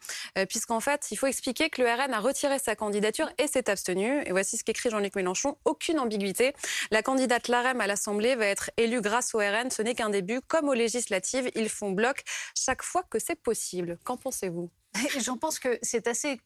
puisqu'en 0.49 0.81
fait, 0.81 1.09
il 1.11 1.17
faut 1.17 1.27
expliquer 1.27 1.69
que 1.69 1.83
le 1.83 1.89
RN 1.89 2.13
a 2.13 2.21
retiré 2.21 2.59
sa 2.59 2.77
candidature 2.77 3.29
et 3.39 3.47
s'est 3.47 3.69
abstenu. 3.69 4.23
Et 4.25 4.31
voici 4.31 4.57
ce 4.57 4.65
qu'écrit 4.65 4.91
Jean-Luc 4.91 5.15
Mélenchon. 5.17 5.57
Aucune 5.65 5.99
ambiguïté. 5.99 6.55
La 6.91 7.03
candidate 7.03 7.49
LAREM 7.49 7.81
à 7.81 7.87
l'Assemblée 7.87 8.37
va 8.37 8.47
être 8.47 8.71
élue 8.77 9.01
grâce 9.01 9.35
au 9.35 9.39
RN. 9.39 9.71
Ce 9.71 9.83
n'est 9.83 9.95
qu'un 9.95 10.11
début. 10.11 10.41
Comme 10.41 10.69
aux 10.69 10.75
législatives, 10.75 11.51
ils 11.55 11.69
font 11.69 11.91
bloc 11.91 12.23
chaque 12.55 12.83
fois 12.83 13.03
que 13.03 13.19
c'est 13.19 13.41
possible. 13.41 13.99
Qu'en 14.05 14.17
pensez-vous? 14.17 14.71
J'en 15.19 15.37
pense 15.37 15.59
que 15.59 15.79
c'est 15.83 16.07
assez 16.07 16.41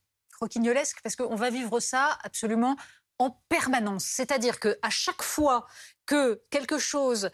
parce 1.03 1.17
qu'on 1.17 1.37
va 1.37 1.51
vivre 1.51 1.81
ça 1.81 2.19
absolument 2.23 2.77
en 3.19 3.31
permanence. 3.49 4.05
C'est-à-dire 4.05 4.59
qu'à 4.59 4.91
chaque 4.91 5.23
fois 5.23 5.67
que 6.07 6.43
quelque 6.51 6.79
chose 6.79 7.31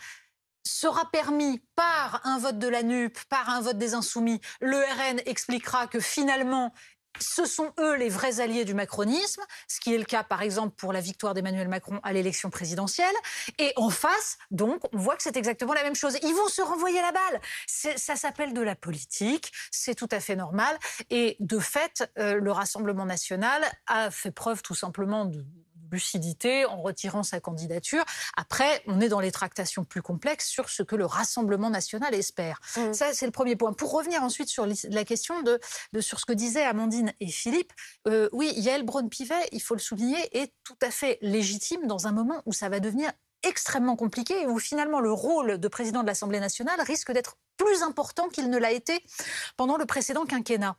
sera 0.66 1.08
permis 1.12 1.62
par 1.76 2.20
un 2.24 2.38
vote 2.38 2.58
de 2.58 2.66
la 2.66 2.82
NUP, 2.82 3.16
par 3.28 3.48
un 3.48 3.60
vote 3.60 3.78
des 3.78 3.94
Insoumis, 3.94 4.40
le 4.60 4.78
RN 4.78 5.20
expliquera 5.26 5.86
que 5.86 6.00
finalement, 6.00 6.74
ce 7.20 7.44
sont 7.44 7.72
eux 7.78 7.96
les 7.96 8.08
vrais 8.08 8.40
alliés 8.40 8.64
du 8.64 8.74
macronisme, 8.74 9.42
ce 9.68 9.80
qui 9.80 9.94
est 9.94 9.98
le 9.98 10.04
cas 10.04 10.22
par 10.22 10.42
exemple 10.42 10.74
pour 10.76 10.92
la 10.92 11.00
victoire 11.00 11.34
d'Emmanuel 11.34 11.68
Macron 11.68 12.00
à 12.02 12.12
l'élection 12.12 12.50
présidentielle. 12.50 13.14
Et 13.58 13.72
en 13.76 13.90
face, 13.90 14.38
donc, 14.50 14.82
on 14.92 14.98
voit 14.98 15.16
que 15.16 15.22
c'est 15.22 15.36
exactement 15.36 15.74
la 15.74 15.82
même 15.82 15.94
chose. 15.94 16.16
Ils 16.22 16.34
vont 16.34 16.48
se 16.48 16.62
renvoyer 16.62 17.00
la 17.00 17.12
balle. 17.12 17.40
Ça 17.66 18.16
s'appelle 18.16 18.52
de 18.52 18.60
la 18.60 18.74
politique, 18.74 19.52
c'est 19.70 19.94
tout 19.94 20.08
à 20.10 20.20
fait 20.20 20.36
normal. 20.36 20.76
Et 21.10 21.36
de 21.40 21.58
fait, 21.58 22.10
euh, 22.18 22.34
le 22.40 22.52
Rassemblement 22.52 23.06
national 23.06 23.64
a 23.86 24.10
fait 24.10 24.30
preuve 24.30 24.62
tout 24.62 24.74
simplement 24.74 25.24
de 25.24 25.44
lucidité 25.90 26.64
en 26.66 26.80
retirant 26.80 27.22
sa 27.22 27.40
candidature. 27.40 28.04
Après, 28.36 28.82
on 28.86 29.00
est 29.00 29.08
dans 29.08 29.20
les 29.20 29.32
tractations 29.32 29.84
plus 29.84 30.02
complexes 30.02 30.48
sur 30.48 30.68
ce 30.68 30.82
que 30.82 30.96
le 30.96 31.06
Rassemblement 31.06 31.70
national 31.70 32.14
espère. 32.14 32.60
Mmh. 32.76 32.92
Ça, 32.92 33.12
c'est 33.12 33.26
le 33.26 33.32
premier 33.32 33.56
point. 33.56 33.72
Pour 33.72 33.92
revenir 33.92 34.22
ensuite 34.22 34.48
sur 34.48 34.66
la 34.66 35.04
question 35.04 35.42
de, 35.42 35.60
sur 36.00 36.20
ce 36.20 36.26
que 36.26 36.32
disaient 36.32 36.64
Amandine 36.64 37.12
et 37.20 37.28
Philippe, 37.28 37.72
euh, 38.08 38.28
oui, 38.32 38.52
Yael 38.56 38.84
Braun-Pivet, 38.84 39.48
il 39.52 39.62
faut 39.62 39.74
le 39.74 39.80
souligner, 39.80 40.18
est 40.36 40.52
tout 40.64 40.76
à 40.82 40.90
fait 40.90 41.18
légitime 41.22 41.86
dans 41.86 42.06
un 42.06 42.12
moment 42.12 42.42
où 42.46 42.52
ça 42.52 42.68
va 42.68 42.80
devenir 42.80 43.12
extrêmement 43.42 43.96
compliqué 43.96 44.42
et 44.42 44.46
où 44.46 44.58
finalement 44.58 45.00
le 45.00 45.12
rôle 45.12 45.58
de 45.58 45.68
président 45.68 46.02
de 46.02 46.06
l'Assemblée 46.06 46.40
nationale 46.40 46.80
risque 46.80 47.12
d'être 47.12 47.36
plus 47.56 47.82
important 47.82 48.28
qu'il 48.28 48.50
ne 48.50 48.58
l'a 48.58 48.72
été 48.72 49.02
pendant 49.56 49.76
le 49.76 49.86
précédent 49.86 50.26
quinquennat. 50.26 50.76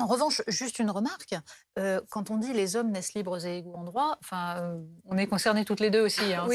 En 0.00 0.06
revanche, 0.06 0.42
juste 0.46 0.78
une 0.78 0.90
remarque, 0.90 1.34
euh, 1.78 2.00
quand 2.10 2.30
on 2.30 2.36
dit 2.36 2.52
les 2.52 2.76
hommes 2.76 2.92
naissent 2.92 3.14
libres 3.14 3.44
et 3.44 3.58
égaux 3.58 3.74
en 3.74 3.82
droit, 3.82 4.16
enfin, 4.22 4.56
euh, 4.58 4.78
on 5.06 5.18
est 5.18 5.26
concernés 5.26 5.64
toutes 5.64 5.80
les 5.80 5.90
deux 5.90 6.02
aussi, 6.02 6.34
hein, 6.34 6.46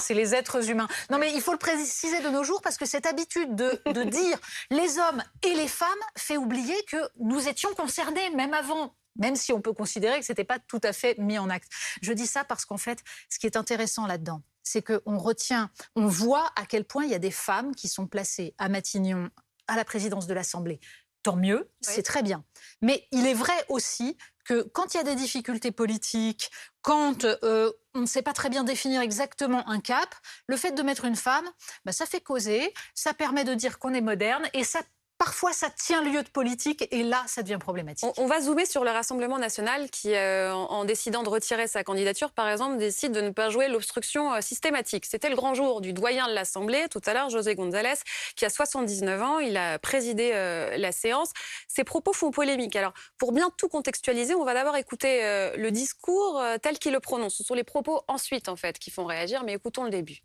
c'est 0.00 0.14
les, 0.14 0.34
êtres 0.34 0.70
humains. 0.70 0.86
Non 1.10 1.18
mais 1.18 1.32
il 1.34 1.40
faut 1.40 1.52
le 1.52 1.58
préciser 1.58 2.20
de 2.22 2.28
nos 2.28 2.44
jours 2.44 2.62
parce 2.62 2.76
que 2.76 2.86
cette 2.86 3.06
habitude 3.06 3.56
de, 3.56 3.80
de 3.92 4.02
dire 4.10 4.38
les 4.70 4.98
hommes 4.98 5.22
et 5.42 5.54
les 5.54 5.66
femmes 5.66 5.88
fait 6.16 6.36
oublier 6.36 6.76
que 6.86 6.96
nous 7.18 7.48
étions 7.48 7.74
concernés 7.74 8.30
même 8.30 8.54
avant 8.54 8.94
même 9.16 9.36
si 9.36 9.52
on 9.52 9.60
peut 9.60 9.72
considérer 9.72 10.18
que 10.20 10.24
ce 10.24 10.32
n'était 10.32 10.44
pas 10.44 10.58
tout 10.58 10.80
à 10.82 10.92
fait 10.92 11.18
mis 11.18 11.38
en 11.38 11.50
acte. 11.50 11.68
Je 12.00 12.12
dis 12.12 12.26
ça 12.26 12.44
parce 12.44 12.64
qu'en 12.64 12.78
fait, 12.78 13.02
ce 13.28 13.38
qui 13.38 13.46
est 13.46 13.56
intéressant 13.56 14.06
là-dedans, 14.06 14.42
c'est 14.62 14.82
qu'on 14.82 15.18
retient, 15.18 15.70
on 15.96 16.06
voit 16.06 16.50
à 16.56 16.66
quel 16.66 16.84
point 16.84 17.04
il 17.04 17.10
y 17.10 17.14
a 17.14 17.18
des 17.18 17.30
femmes 17.30 17.74
qui 17.74 17.88
sont 17.88 18.06
placées 18.06 18.54
à 18.58 18.68
Matignon, 18.68 19.28
à 19.66 19.76
la 19.76 19.84
présidence 19.84 20.26
de 20.26 20.34
l'Assemblée, 20.34 20.80
tant 21.22 21.36
mieux, 21.36 21.70
c'est 21.80 22.02
très 22.02 22.22
bien. 22.22 22.44
Mais 22.80 23.06
il 23.12 23.26
est 23.26 23.34
vrai 23.34 23.54
aussi 23.68 24.16
que 24.44 24.62
quand 24.62 24.94
il 24.94 24.96
y 24.96 25.00
a 25.00 25.04
des 25.04 25.14
difficultés 25.14 25.70
politiques, 25.70 26.50
quand 26.82 27.24
euh, 27.24 27.70
on 27.94 28.00
ne 28.00 28.06
sait 28.06 28.22
pas 28.22 28.32
très 28.32 28.48
bien 28.48 28.64
définir 28.64 29.00
exactement 29.00 29.68
un 29.68 29.80
cap, 29.80 30.14
le 30.48 30.56
fait 30.56 30.72
de 30.72 30.82
mettre 30.82 31.04
une 31.04 31.16
femme, 31.16 31.48
bah, 31.84 31.92
ça 31.92 32.06
fait 32.06 32.20
causer, 32.20 32.74
ça 32.94 33.14
permet 33.14 33.44
de 33.44 33.54
dire 33.54 33.78
qu'on 33.78 33.94
est 33.94 34.00
moderne 34.00 34.48
et 34.52 34.64
ça 34.64 34.80
parfois 35.18 35.52
ça 35.52 35.70
tient 35.70 36.02
lieu 36.02 36.22
de 36.22 36.28
politique 36.28 36.86
et 36.90 37.02
là 37.02 37.22
ça 37.26 37.42
devient 37.42 37.58
problématique. 37.58 38.08
On, 38.16 38.26
va 38.26 38.40
zoomer 38.40 38.66
sur 38.66 38.84
le 38.84 38.90
Rassemblement 38.90 39.38
national 39.38 39.90
qui, 39.90 40.14
euh, 40.14 40.52
en, 40.52 40.84
décidant 40.84 41.22
de 41.22 41.28
retirer 41.28 41.68
sa 41.68 41.84
candidature, 41.84 42.32
par 42.32 42.48
exemple, 42.48 42.78
décide 42.78 43.12
de 43.12 43.20
ne 43.20 43.30
pas 43.30 43.48
jouer 43.48 43.68
l'obstruction 43.68 44.32
euh, 44.34 44.40
systématique. 44.40 45.06
C'était 45.06 45.28
le 45.28 45.36
grand 45.36 45.54
jour 45.54 45.80
du 45.80 45.92
doyen 45.92 46.28
de 46.28 46.32
l'Assemblée 46.34 46.86
tout 46.90 47.00
à 47.06 47.14
l'heure, 47.14 47.30
José 47.30 47.54
González, 47.54 47.94
qui 48.36 48.44
a 48.44 48.50
79 48.50 49.22
ans, 49.22 49.38
il 49.38 49.56
a 49.56 49.78
présidé 49.78 50.32
euh, 50.34 50.76
la 50.76 50.92
séance. 50.92 51.30
Ses 51.68 51.84
propos 51.84 52.12
font 52.12 52.30
polémique. 52.30 52.74
Alors, 52.76 52.92
pour 53.18 53.32
bien 53.32 53.50
tout 53.56 53.68
contextualiser, 53.68 54.34
on 54.34 54.44
va 54.44 54.54
d'abord 54.54 54.76
écouter 54.76 55.20
le 55.56 55.70
discours 55.70 56.42
tel 56.62 56.78
qu'il 56.78 56.92
le 56.92 57.00
prononce. 57.00 57.36
Ce 57.36 57.44
sont 57.44 57.54
les 57.54 57.64
propos 57.64 58.02
ensuite, 58.08 58.48
en 58.48 58.56
fait, 58.56 58.78
qui 58.78 58.90
font 58.90 59.04
réagir, 59.04 59.44
mais 59.44 59.54
écoutons 59.54 59.84
le 59.84 59.90
début. 59.90 60.22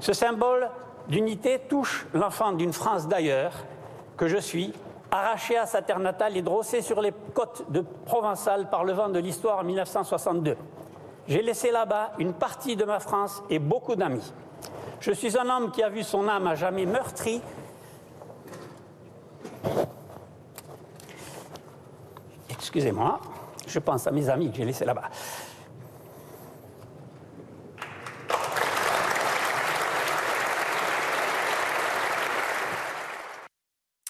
Ce 0.00 0.12
symbole 0.12 0.70
d'unité 1.08 1.60
touche 1.68 2.06
l'enfant 2.12 2.52
d'une 2.52 2.72
France 2.72 3.08
d'ailleurs, 3.08 3.52
que 4.16 4.28
je 4.28 4.38
suis, 4.38 4.72
arraché 5.10 5.56
à 5.56 5.66
sa 5.66 5.82
terre 5.82 5.98
natale 5.98 6.36
et 6.36 6.42
drossé 6.42 6.82
sur 6.82 7.00
les 7.00 7.12
côtes 7.34 7.70
de 7.70 7.84
Provençal 8.04 8.68
par 8.68 8.84
le 8.84 8.92
vent 8.92 9.08
de 9.08 9.18
l'histoire 9.18 9.60
en 9.60 9.64
1962. 9.64 10.56
J'ai 11.28 11.42
laissé 11.42 11.70
là-bas 11.70 12.12
une 12.18 12.32
partie 12.32 12.76
de 12.76 12.84
ma 12.84 13.00
France 13.00 13.42
et 13.50 13.58
beaucoup 13.58 13.96
d'amis. 13.96 14.32
Je 15.00 15.12
suis 15.12 15.36
un 15.38 15.48
homme 15.48 15.70
qui 15.70 15.82
a 15.82 15.88
vu 15.88 16.02
son 16.02 16.28
âme 16.28 16.46
à 16.46 16.54
jamais 16.54 16.86
meurtrie. 16.86 17.40
Excusez-moi, 22.50 23.20
je 23.66 23.78
pense 23.78 24.06
à 24.06 24.10
mes 24.10 24.28
amis 24.28 24.50
que 24.50 24.56
j'ai 24.56 24.64
laissés 24.64 24.84
là-bas. 24.84 25.10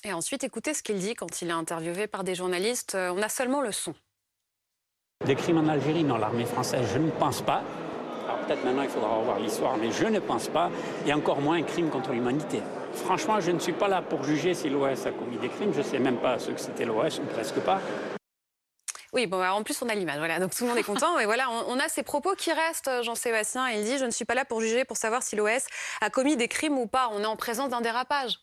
Et 0.06 0.12
ensuite, 0.12 0.44
écoutez 0.44 0.72
ce 0.72 0.84
qu'il 0.84 0.98
dit 0.98 1.14
quand 1.14 1.42
il 1.42 1.48
est 1.48 1.52
interviewé 1.52 2.06
par 2.06 2.22
des 2.22 2.36
journalistes. 2.36 2.94
Euh, 2.94 3.12
on 3.12 3.20
a 3.22 3.28
seulement 3.28 3.60
le 3.60 3.72
son. 3.72 3.92
Des 5.24 5.34
crimes 5.34 5.58
en 5.58 5.66
Algérie, 5.66 6.04
dans 6.04 6.16
l'armée 6.16 6.44
française, 6.44 6.86
je 6.92 6.98
ne 6.98 7.10
pense 7.10 7.42
pas. 7.42 7.64
Alors 8.24 8.38
peut-être 8.46 8.64
maintenant 8.64 8.82
il 8.82 8.88
faudra 8.88 9.16
revoir 9.16 9.40
l'histoire, 9.40 9.76
mais 9.76 9.90
je 9.90 10.04
ne 10.04 10.20
pense 10.20 10.46
pas. 10.46 10.70
Et 11.06 11.12
encore 11.12 11.40
moins 11.40 11.56
un 11.56 11.64
crime 11.64 11.90
contre 11.90 12.12
l'humanité. 12.12 12.62
Franchement, 12.92 13.40
je 13.40 13.50
ne 13.50 13.58
suis 13.58 13.72
pas 13.72 13.88
là 13.88 14.00
pour 14.00 14.22
juger 14.22 14.54
si 14.54 14.70
l'OS 14.70 15.06
a 15.06 15.10
commis 15.10 15.38
des 15.38 15.48
crimes. 15.48 15.72
Je 15.72 15.78
ne 15.78 15.84
sais 15.84 15.98
même 15.98 16.18
pas 16.18 16.38
ce 16.38 16.52
que 16.52 16.60
c'était 16.60 16.84
l'OS, 16.84 17.18
ou 17.18 17.24
presque 17.24 17.58
pas. 17.58 17.80
Oui, 19.12 19.26
bon, 19.26 19.40
bah, 19.40 19.54
en 19.54 19.64
plus, 19.64 19.82
on 19.82 19.88
a 19.88 19.94
l'image, 19.94 20.18
voilà, 20.18 20.38
donc 20.38 20.54
tout 20.54 20.62
le 20.62 20.68
monde 20.68 20.78
est 20.78 20.84
content. 20.84 21.18
Et 21.18 21.24
voilà, 21.24 21.50
on, 21.50 21.80
a 21.80 21.88
ces 21.88 22.04
propos 22.04 22.36
qui 22.36 22.52
restent, 22.52 23.02
Jean-Sébastien. 23.02 23.68
Il 23.70 23.82
dit 23.82 23.98
Je 23.98 24.04
ne 24.04 24.10
suis 24.12 24.24
pas 24.24 24.34
là 24.34 24.44
pour 24.44 24.60
juger, 24.60 24.84
pour 24.84 24.98
savoir 24.98 25.24
si 25.24 25.34
l'OS 25.34 25.66
a 26.00 26.10
commis 26.10 26.36
des 26.36 26.46
crimes 26.46 26.78
ou 26.78 26.86
pas. 26.86 27.08
On 27.12 27.22
est 27.22 27.26
en 27.26 27.34
présence 27.34 27.70
d'un 27.70 27.80
dérapage. 27.80 28.38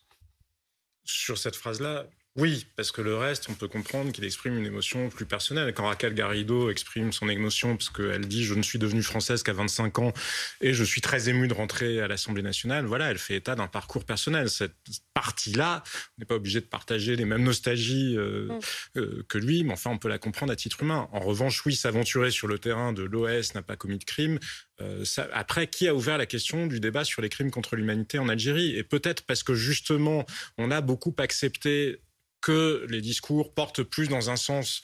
Sur 1.05 1.37
cette 1.37 1.55
phrase-là, 1.55 2.07
oui, 2.35 2.65
parce 2.75 2.91
que 2.91 3.01
le 3.01 3.15
reste, 3.15 3.47
on 3.51 3.53
peut 3.53 3.67
comprendre 3.67 4.11
qu'il 4.11 4.23
exprime 4.23 4.57
une 4.57 4.65
émotion 4.65 5.09
plus 5.09 5.27
personnelle. 5.27 5.71
Quand 5.75 5.85
Raquel 5.85 6.15
Garrido 6.15 6.71
exprime 6.71 7.11
son 7.11 7.29
émotion, 7.29 7.77
parce 7.77 7.91
qu'elle 7.91 8.27
dit 8.27 8.43
Je 8.43 8.55
ne 8.55 8.63
suis 8.63 8.79
devenue 8.79 9.03
française 9.03 9.43
qu'à 9.43 9.53
25 9.53 9.99
ans 9.99 10.13
et 10.59 10.73
je 10.73 10.83
suis 10.83 10.99
très 10.99 11.29
émue 11.29 11.47
de 11.47 11.53
rentrer 11.53 12.01
à 12.01 12.07
l'Assemblée 12.07 12.41
nationale, 12.41 12.85
voilà, 12.85 13.11
elle 13.11 13.19
fait 13.19 13.35
état 13.35 13.53
d'un 13.53 13.67
parcours 13.67 14.03
personnel. 14.03 14.49
Cette 14.49 14.73
partie-là, 15.13 15.83
on 15.85 16.21
n'est 16.21 16.25
pas 16.25 16.33
obligé 16.33 16.59
de 16.59 16.65
partager 16.65 17.15
les 17.15 17.25
mêmes 17.25 17.43
nostalgies 17.43 18.15
euh, 18.17 18.47
mm. 18.47 18.59
euh, 18.97 19.25
que 19.29 19.37
lui, 19.37 19.63
mais 19.63 19.73
enfin, 19.73 19.91
on 19.91 19.99
peut 19.99 20.09
la 20.09 20.17
comprendre 20.17 20.51
à 20.51 20.55
titre 20.55 20.81
humain. 20.81 21.07
En 21.11 21.19
revanche, 21.19 21.63
oui, 21.67 21.75
s'aventurer 21.75 22.31
sur 22.31 22.47
le 22.47 22.57
terrain 22.57 22.93
de 22.93 23.03
l'OS 23.03 23.53
n'a 23.53 23.61
pas 23.61 23.75
commis 23.75 23.99
de 23.99 24.05
crime. 24.05 24.39
Euh, 24.81 25.05
après, 25.33 25.67
qui 25.67 25.87
a 25.87 25.93
ouvert 25.93 26.17
la 26.17 26.25
question 26.25 26.65
du 26.65 26.79
débat 26.79 27.03
sur 27.03 27.21
les 27.21 27.29
crimes 27.29 27.51
contre 27.51 27.75
l'humanité 27.75 28.17
en 28.17 28.27
Algérie? 28.27 28.75
Et 28.75 28.83
peut-être 28.83 29.21
parce 29.27 29.43
que 29.43 29.53
justement, 29.53 30.25
on 30.57 30.71
a 30.71 30.81
beaucoup 30.81 31.13
accepté 31.19 32.01
que 32.43 32.85
les 32.89 33.01
discours 33.01 33.55
portent 33.55 33.81
plus 33.81 34.07
dans 34.07 34.29
un 34.29 34.35
sens 34.35 34.83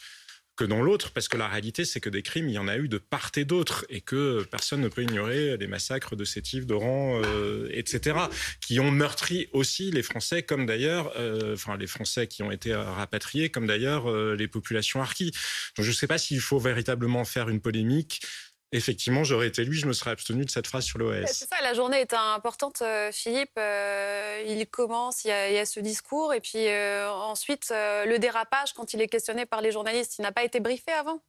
que 0.60 0.66
dans 0.66 0.82
l'autre, 0.82 1.12
parce 1.12 1.30
que 1.30 1.38
la 1.38 1.48
réalité, 1.48 1.86
c'est 1.86 2.02
que 2.02 2.10
des 2.10 2.22
crimes, 2.22 2.50
il 2.50 2.54
y 2.54 2.58
en 2.58 2.68
a 2.68 2.78
eu 2.78 2.90
de 2.90 2.98
part 2.98 3.32
et 3.38 3.46
d'autre, 3.46 3.86
et 3.88 4.02
que 4.02 4.44
personne 4.52 4.82
ne 4.82 4.90
peut 4.90 5.04
ignorer 5.04 5.56
les 5.56 5.68
massacres 5.68 6.18
de 6.18 6.26
Sétif, 6.26 6.66
d'Oran, 6.66 7.22
euh, 7.24 7.70
etc., 7.72 8.18
qui 8.60 8.82
ont 8.82 8.92
meurtri 8.92 9.48
aussi 9.54 9.90
les 9.90 10.04
Français, 10.04 10.44
comme 10.44 10.66
d'ailleurs, 10.66 11.14
euh, 11.16 11.54
enfin 11.54 11.78
les 11.78 11.88
Français 11.88 12.28
qui 12.28 12.44
ont 12.44 12.52
été 12.52 12.76
rapatriés, 12.76 13.50
comme 13.50 13.68
d'ailleurs 13.68 14.12
euh, 14.12 14.36
les 14.36 14.50
populations 14.50 15.02
harkis. 15.02 15.32
Donc 15.78 15.86
je 15.86 15.92
ne 15.92 15.96
sais 15.96 16.08
pas 16.08 16.18
s'il 16.18 16.42
faut 16.42 16.60
véritablement 16.60 17.24
faire 17.24 17.48
une 17.48 17.62
polémique 17.62 18.22
effectivement, 18.72 19.24
j'aurais 19.24 19.48
été 19.48 19.64
lui, 19.64 19.78
je 19.78 19.88
me 19.88 19.94
serais 19.94 20.12
abstenu 20.12 20.46
de 20.46 20.50
cette 20.50 20.68
phrase 20.68 20.86
sur 20.86 21.00
l'OS. 21.00 21.26
C'est 21.28 21.48
ça, 21.48 21.56
la 21.62 21.74
journée 21.74 22.02
est 22.02 22.14
importante, 22.14 22.82
euh, 22.82 23.12
Philippe. 23.12 23.52
Euh, 23.58 24.44
il 24.48 24.66
commence, 24.68 25.26
il 25.26 25.30
y, 25.30 25.32
a, 25.32 25.66
ce 25.66 25.80
discours, 25.80 26.34
et 26.34 26.42
puis 26.42 26.68
euh, 26.68 27.10
ensuite, 27.10 27.70
le 27.72 28.18
dérapage, 28.18 28.74
quand 28.74 28.94
il 28.94 29.02
est 29.02 29.08
questionné 29.08 29.46
par 29.46 29.62
les 29.62 29.72
journalistes, 29.72 30.16
il 30.20 30.22
n'a 30.22 30.32
pas 30.32 30.44
été 30.44 30.60
briefé 30.60 30.92
avant? 30.92 31.22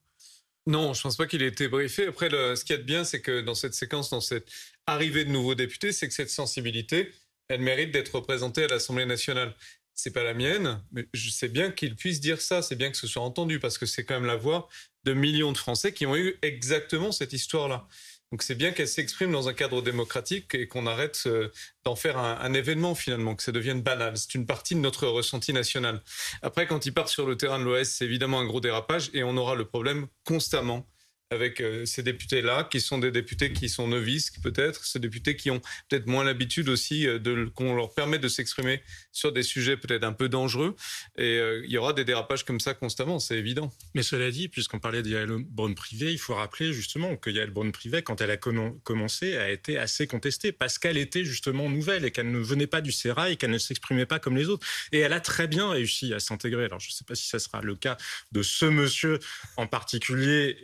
Non, 0.67 0.93
je 0.93 1.03
pense 1.03 1.17
pas 1.17 1.27
qu'il 1.27 1.43
ait 1.43 1.49
été 1.49 1.69
briefé. 1.69 2.07
Après, 2.07 2.29
ce 2.29 2.65
qui 2.65 2.75
est 2.75 2.79
bien, 2.79 3.05
c'est 3.05 3.23
que 3.23 3.41
dans 3.41 3.55
cette 3.55 3.75
séquence, 3.75 4.11
dans 4.11 4.21
cette 4.21 4.49
arrivée 4.87 5.25
de 5.25 5.31
nouveaux 5.31 5.55
députés, 5.55 5.93
c'est 5.93 6.07
que 6.07 6.15
cette 6.15 6.31
sensibilité, 6.31 7.13
elle 7.49 7.63
mérite 7.63 7.91
d'être 7.91 8.15
représentée 8.15 8.65
à 8.65 8.69
l'Assemblée 8.69 9.07
nationale 9.07 9.55
c'est 9.95 10.13
pas 10.13 10.23
la 10.23 10.35
mienne, 10.35 10.83
mais 10.93 11.07
je 11.13 11.31
sais 11.31 11.49
bien 11.49 11.71
qu'il 11.71 11.97
puisse 11.97 12.21
dire 12.21 12.41
ça, 12.41 12.63
c'est 12.63 12.77
bien 12.77 12.91
que 12.91 12.97
ce 12.97 13.07
soit 13.07 13.23
entendu, 13.23 13.61
parce 13.61 13.79
que 13.79 13.87
c'est 13.87 14.05
quand 14.05 14.15
même 14.15 14.27
la 14.27 14.37
voix 14.37 14.69
de 15.05 15.13
millions 15.13 15.53
de 15.53 15.59
Français 15.59 15.93
qui 15.93 16.07
ont 16.07 16.17
eu 16.17 16.39
exactement 16.43 17.13
cette 17.13 17.33
histoire-là. 17.33 17.87
Donc 18.33 18.45
c'est 18.45 18.55
bien 18.55 18.71
qu'elle 18.71 18.87
s'exprime 18.87 19.33
dans 19.33 19.49
un 19.49 19.53
cadre 19.53 19.83
démocratique 19.83 20.55
et 20.55 20.69
qu'on 20.69 20.87
arrête 20.87 21.25
euh, 21.27 21.49
d'en 21.85 21.97
faire 21.97 22.17
un, 22.17 22.55
événement 22.55 22.95
finalement, 22.95 23.35
que 23.35 23.43
ça 23.43 23.51
devienne 23.51 23.83
banal. 23.83 24.17
C'est 24.17 24.37
une 24.37 24.47
partie 24.47 24.77
de 24.77 24.81
notre 24.81 25.09
ressenti 25.09 25.53
national. 25.53 26.01
Après, 26.41 26.69
quand 26.69 26.87
ils 26.87 26.95
partent 26.95 27.09
sur 27.09 27.27
le 27.27 27.37
terrain 27.37 27.59
de 27.59 27.65
l'OS, 27.65 27.89
c'est 27.89 28.05
évidemment 28.05 28.39
un 28.39 28.47
gros 28.47 28.61
dérapage 28.61 29.11
et 29.15 29.25
on 29.25 29.37
aura 29.37 29.57
le 29.57 29.65
problème 29.65 30.07
constamment 30.25 30.87
avec 31.31 31.61
euh, 31.61 31.85
ces 31.85 32.03
députés-là, 32.03 32.65
qui 32.65 32.81
sont 32.81 32.99
des 32.99 33.13
députés 33.13 33.53
qui 33.53 33.69
sont 33.69 33.87
novices 33.87 34.33
peut-être, 34.43 34.85
ces 34.85 34.99
députés 34.99 35.37
qui 35.37 35.51
ont 35.53 35.61
peut-être 35.89 36.09
moins 36.09 36.25
l'habitude 36.25 36.69
aussi 36.69 37.07
euh, 37.07 37.47
qu'on 37.55 37.77
leur 37.77 37.95
permet 37.95 38.19
de 38.19 38.27
s'exprimer 38.27 38.83
sur 39.13 39.33
des 39.33 39.45
sujets 39.45 39.77
peut-être 39.77 40.03
un 40.03 40.13
peu 40.13 40.29
dangereux. 40.29 40.75
Et 41.17 41.39
euh, 41.39 41.63
il 41.65 41.71
y 41.71 41.79
aura 41.79 41.93
des 41.93 42.05
dérapages 42.05 42.45
comme 42.45 42.59
ça 42.59 42.75
constamment, 42.75 43.21
c'est 43.21 43.37
évident. 43.37 43.73
Mais 43.95 44.03
cela 44.03 44.29
dit, 44.33 44.49
puisqu'on 44.49 44.81
parlait 44.81 45.03
de 45.03 45.09
Yael 45.09 45.31
Braun-Privé, 45.47 46.13
il 46.13 46.19
faut 46.19 46.35
rappeler 46.35 46.73
justement 46.73 47.17
que 47.17 47.31
Yael 47.31 47.51
Braun-Privé, 47.51 48.03
quand 48.03 48.21
elle 48.21 48.33
a 48.33 48.37
commencé, 48.37 49.37
a 49.37 49.51
été 49.51 49.79
assez 49.79 50.09
contestée 50.09 50.51
parce 50.51 50.81
qu'elle 50.81 50.97
était 50.97 51.25
justement 51.25 51.71
nouvelle 51.71 52.05
et 52.05 52.11
qu'elle 52.11 52.33
ne 52.33 52.41
venait 52.41 52.67
pas 52.67 52.81
du 52.81 52.91
Sérail 52.91 53.35
et 53.35 53.37
qu'elle 53.37 53.51
ne 53.51 53.59
s'exprimait 53.59 54.07
pas 54.07 54.19
comme 54.19 54.37
les 54.37 54.49
autres. 54.49 54.67
Et 54.91 54.99
elle 54.99 55.13
a 55.13 55.21
très 55.21 55.47
bien 55.47 55.71
réussi 55.71 56.13
à 56.13 56.19
s'intégrer. 56.19 56.65
Alors 56.65 56.81
je 56.81 56.89
ne 56.89 56.93
sais 56.93 57.05
pas 57.05 57.15
si 57.15 57.29
ça 57.29 57.39
sera 57.39 57.61
le 57.63 57.77
cas 57.77 57.97
de 58.33 58.43
ce 58.43 58.65
monsieur 58.67 59.21
en 59.57 59.69
particulier 59.69 60.57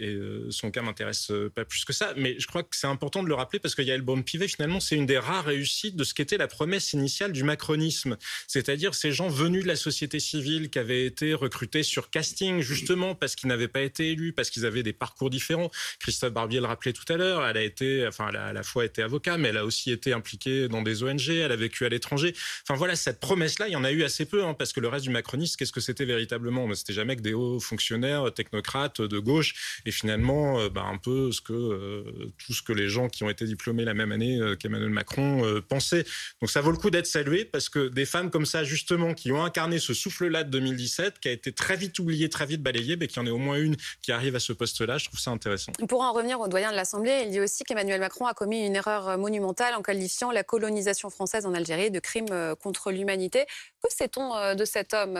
son 0.57 0.71
cas 0.71 0.83
m'intéresse 0.83 1.31
euh, 1.31 1.51
pas 1.51 1.65
plus 1.65 1.85
que 1.85 1.93
ça, 1.93 2.13
mais 2.17 2.39
je 2.39 2.47
crois 2.47 2.63
que 2.63 2.77
c'est 2.77 2.87
important 2.87 3.23
de 3.23 3.29
le 3.29 3.35
rappeler 3.35 3.59
parce 3.59 3.75
que 3.75 3.83
Yael 3.83 4.03
Braun-Pivet, 4.03 4.49
finalement, 4.49 4.81
c'est 4.81 4.97
une 4.97 5.07
des 5.07 5.19
rares 5.19 5.45
réussites 5.45 5.97
de 5.97 6.05
ce 6.05 6.15
qu'était 6.15 6.39
la 6.39 6.49
promesse 6.49 6.93
initiale 6.93 7.33
du 7.33 7.45
macronisme, 7.45 8.17
c'est-à-dire 8.49 8.95
ces 8.95 9.13
gens 9.13 9.29
venus 9.29 9.63
de 9.63 9.69
la 9.69 9.77
société 9.77 10.21
civile 10.21 10.71
qui 10.71 10.79
avaient 10.79 11.07
été 11.07 11.35
recrutés 11.35 11.83
sur 11.83 12.11
casting, 12.11 12.61
justement 12.61 13.15
parce 13.15 13.37
qu'ils 13.37 13.49
n'avaient 13.49 13.69
pas 13.69 13.83
été 13.83 14.11
élus, 14.11 14.33
parce 14.33 14.51
qu'ils 14.51 14.67
avaient 14.67 14.83
des 14.83 14.93
parcours 14.93 15.31
différents. 15.31 15.71
Christophe 16.01 16.33
Barbier 16.33 16.61
le 16.61 16.67
rappelait 16.67 16.93
tout 16.93 17.11
à 17.13 17.17
l'heure, 17.17 17.47
elle 17.47 17.57
a 17.57 17.63
été, 17.63 18.07
enfin, 18.07 18.29
elle 18.31 18.37
a 18.37 18.47
à 18.47 18.53
la 18.53 18.63
fois 18.63 18.85
été 18.85 19.03
avocat, 19.03 19.39
mais 19.39 19.49
elle 19.49 19.59
a 19.59 19.65
aussi 19.65 19.91
été 19.91 20.13
impliquée 20.13 20.69
dans 20.69 20.83
des 20.83 21.03
ONG, 21.03 21.29
elle 21.29 21.53
a 21.53 21.57
vécu 21.57 21.85
à 21.85 21.89
l'étranger. 21.89 22.35
Enfin 22.63 22.77
voilà, 22.77 22.97
cette 22.97 23.21
promesse-là, 23.21 23.69
il 23.69 23.73
y 23.73 23.77
en 23.77 23.85
a 23.85 23.93
eu 23.93 24.03
assez 24.03 24.25
peu, 24.25 24.45
hein, 24.45 24.55
parce 24.55 24.73
que 24.73 24.81
le 24.81 24.89
reste 24.89 25.05
du 25.05 25.11
macronisme, 25.11 25.57
qu'est-ce 25.59 25.73
que 25.73 25.81
c'était 25.81 26.05
véritablement? 26.05 26.73
C'était 26.75 26.93
jamais 26.93 27.17
que 27.17 27.23
des 27.23 27.35
hauts 27.35 27.61
fonctionnaires, 27.61 28.33
technocrates 28.33 29.01
de 29.01 29.19
gauche, 29.19 29.81
et 29.85 29.91
finalement, 29.91 30.46
euh, 30.55 30.69
bah, 30.69 30.85
un 30.85 30.99
peu 30.99 31.33
ce 31.33 31.41
que 31.41 31.53
euh, 31.53 32.33
tout 32.39 32.53
ce 32.53 32.63
que 32.63 32.73
les 32.73 32.89
gens 32.89 33.09
qui 33.09 33.25
ont 33.25 33.31
été 33.31 33.45
diplômés 33.45 33.85
la 33.85 33.95
même 33.95 34.13
année 34.13 34.39
euh, 34.39 34.57
qu'Emmanuel 34.57 34.91
Macron 34.91 35.43
pensaient. 35.69 36.05
Donc 36.41 36.51
ça 36.51 36.61
vaut 36.61 36.71
le 36.71 36.77
coup 36.77 36.91
d'être 36.91 37.07
salué 37.07 37.45
parce 37.45 37.69
que 37.69 37.89
des 37.89 38.07
femmes 38.07 38.31
comme 38.31 38.47
ça, 38.47 38.65
justement, 38.65 39.15
qui 39.15 39.33
ont 39.33 39.45
incarné 39.45 39.79
ce 39.79 39.95
souffle-là 39.95 40.45
de 40.45 40.51
2017, 40.51 41.19
qui 41.21 41.29
a 41.29 41.33
été 41.33 41.53
très 41.53 41.77
vite 41.77 41.99
oublié, 41.99 42.29
très 42.29 42.47
vite 42.47 42.63
balayé, 42.63 42.97
mais 42.97 43.07
qu'il 43.07 43.23
y 43.23 43.25
en 43.25 43.27
ait 43.27 43.31
au 43.31 43.39
moins 43.39 43.59
une 43.59 43.77
qui 44.03 44.13
arrive 44.13 44.37
à 44.37 44.41
ce 44.41 44.53
poste-là, 44.53 44.99
je 44.99 45.07
trouve 45.07 45.21
ça 45.21 45.31
intéressant. 45.31 45.73
Pour 45.89 46.03
en 46.03 46.13
revenir 46.13 46.41
au 46.41 46.49
doyen 46.49 46.71
de 46.71 46.77
l'Assemblée, 46.77 47.23
il 47.25 47.31
dit 47.31 47.41
aussi 47.41 47.65
qu'Emmanuel 47.65 48.01
Macron 48.01 48.27
a 48.27 48.35
commis 48.35 48.67
une 48.67 48.77
erreur 48.77 49.19
monumentale 49.19 49.75
en 49.75 49.83
qualifiant 49.83 50.31
la 50.31 50.45
colonisation 50.45 51.11
française 51.11 51.47
en 51.47 51.55
Algérie 51.55 51.91
de 51.91 52.01
crime 52.01 52.55
contre 52.61 52.91
l'humanité. 52.91 53.47
Que 53.83 53.93
sait-on 53.93 54.55
de 54.55 54.65
cet 54.65 54.95
homme? 54.95 55.19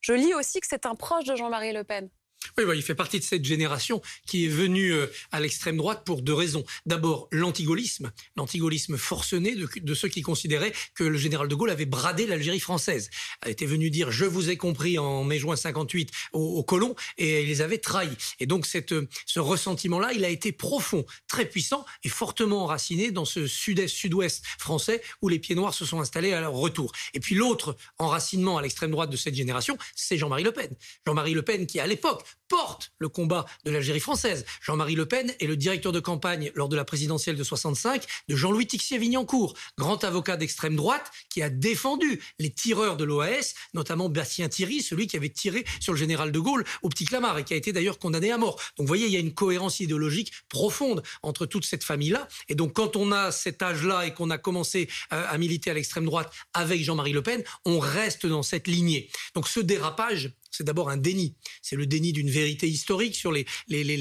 Je 0.00 0.12
lis 0.12 0.34
aussi 0.34 0.60
que 0.60 0.66
c'est 0.68 0.86
un 0.86 0.94
proche 0.94 1.24
de 1.24 1.36
Jean-Marie 1.36 1.72
Le 1.72 1.84
Pen. 1.84 2.08
Oui, 2.56 2.64
il 2.76 2.82
fait 2.82 2.94
partie 2.94 3.18
de 3.18 3.24
cette 3.24 3.44
génération 3.44 4.02
qui 4.26 4.46
est 4.46 4.48
venue 4.48 4.92
euh, 4.92 5.06
à 5.32 5.40
l'extrême 5.40 5.76
droite 5.76 6.02
pour 6.04 6.22
deux 6.22 6.34
raisons. 6.34 6.64
D'abord, 6.86 7.28
l'antigaullisme, 7.30 8.10
l'antigaullisme 8.36 8.96
forcené 8.96 9.54
de, 9.54 9.94
ceux 9.94 10.08
qui 10.08 10.22
considéraient 10.22 10.72
que 10.94 11.04
le 11.04 11.18
général 11.18 11.48
de 11.48 11.54
Gaulle 11.54 11.70
avait 11.70 11.86
bradé 11.86 12.26
l'Algérie 12.26 12.60
française. 12.60 13.10
Il 13.44 13.52
était 13.52 13.66
venu 13.66 13.90
dire 13.90 14.10
je 14.10 14.24
vous 14.24 14.50
ai 14.50 14.56
compris 14.56 14.98
en 14.98 15.24
mai-juin 15.24 15.56
58 15.56 16.10
aux, 16.32 16.62
colons 16.62 16.94
et 17.16 17.42
il 17.42 17.48
les 17.48 17.60
avait 17.60 17.78
trahis. 17.78 18.16
Et 18.40 18.46
donc 18.46 18.66
ce 18.66 19.40
ressentiment-là, 19.40 20.12
il 20.12 20.24
a 20.24 20.28
été 20.28 20.52
profond, 20.52 21.04
très 21.26 21.44
puissant 21.44 21.84
et 22.04 22.08
fortement 22.08 22.64
enraciné 22.64 23.10
dans 23.10 23.24
ce 23.24 23.46
sud-est, 23.46 23.94
sud-ouest 23.94 24.44
français 24.58 25.02
où 25.22 25.28
les 25.28 25.38
pieds 25.38 25.54
noirs 25.54 25.74
se 25.74 25.84
sont 25.84 26.00
installés 26.00 26.32
à 26.32 26.40
leur 26.40 26.54
retour. 26.54 26.92
Et 27.14 27.20
puis 27.20 27.34
l'autre 27.34 27.76
enracinement 27.98 28.58
à 28.58 28.62
l'extrême 28.62 28.90
droite 28.90 29.10
de 29.10 29.16
cette 29.16 29.34
génération, 29.34 29.78
c'est 29.94 30.18
Jean-Marie 30.18 30.44
Le 30.44 30.52
Pen. 30.52 30.70
Jean-Marie 31.06 31.34
Le 31.34 31.42
Pen 31.42 31.66
qui 31.66 31.80
à 31.80 31.86
l'époque 31.86 32.24
porte 32.48 32.92
le 32.98 33.08
combat 33.08 33.44
de 33.64 33.70
l'Algérie 33.70 34.00
française. 34.00 34.44
Jean-Marie 34.62 34.94
Le 34.94 35.06
Pen 35.06 35.34
est 35.38 35.46
le 35.46 35.56
directeur 35.56 35.92
de 35.92 36.00
campagne 36.00 36.50
lors 36.54 36.68
de 36.68 36.76
la 36.76 36.84
présidentielle 36.84 37.36
de 37.36 37.44
65 37.44 38.04
de 38.28 38.36
Jean-Louis 38.36 38.66
Tixier-Vignancourt, 38.66 39.54
grand 39.76 40.02
avocat 40.02 40.36
d'extrême 40.36 40.74
droite 40.74 41.10
qui 41.28 41.42
a 41.42 41.50
défendu 41.50 42.20
les 42.38 42.50
tireurs 42.50 42.96
de 42.96 43.04
l'OAS, 43.04 43.54
notamment 43.74 44.08
Bastien 44.08 44.48
Thierry, 44.48 44.82
celui 44.82 45.06
qui 45.06 45.16
avait 45.16 45.28
tiré 45.28 45.64
sur 45.80 45.92
le 45.92 45.98
général 45.98 46.32
de 46.32 46.38
Gaulle 46.38 46.64
au 46.82 46.88
Petit 46.88 47.04
Clamart 47.04 47.38
et 47.38 47.44
qui 47.44 47.54
a 47.54 47.56
été 47.56 47.72
d'ailleurs 47.72 47.98
condamné 47.98 48.32
à 48.32 48.38
mort. 48.38 48.56
Donc 48.76 48.86
vous 48.86 48.86
voyez, 48.86 49.06
il 49.06 49.12
y 49.12 49.16
a 49.16 49.20
une 49.20 49.34
cohérence 49.34 49.80
idéologique 49.80 50.32
profonde 50.48 51.02
entre 51.22 51.46
toute 51.46 51.64
cette 51.64 51.84
famille-là. 51.84 52.28
Et 52.48 52.54
donc 52.54 52.72
quand 52.72 52.96
on 52.96 53.12
a 53.12 53.30
cet 53.30 53.62
âge-là 53.62 54.06
et 54.06 54.14
qu'on 54.14 54.30
a 54.30 54.38
commencé 54.38 54.88
euh, 55.12 55.24
à 55.28 55.36
militer 55.38 55.70
à 55.70 55.74
l'extrême 55.74 56.04
droite 56.04 56.32
avec 56.54 56.82
Jean-Marie 56.82 57.12
Le 57.12 57.22
Pen, 57.22 57.44
on 57.64 57.78
reste 57.78 58.26
dans 58.26 58.42
cette 58.42 58.66
lignée. 58.66 59.10
Donc 59.34 59.48
ce 59.48 59.60
dérapage, 59.60 60.32
c'est 60.58 60.64
d'abord 60.64 60.90
un 60.90 60.96
déni. 60.96 61.36
C'est 61.62 61.76
le 61.76 61.86
déni 61.86 62.12
d'une 62.12 62.30
vérité 62.30 62.68
historique 62.68 63.14
sur 63.14 63.30
les, 63.30 63.44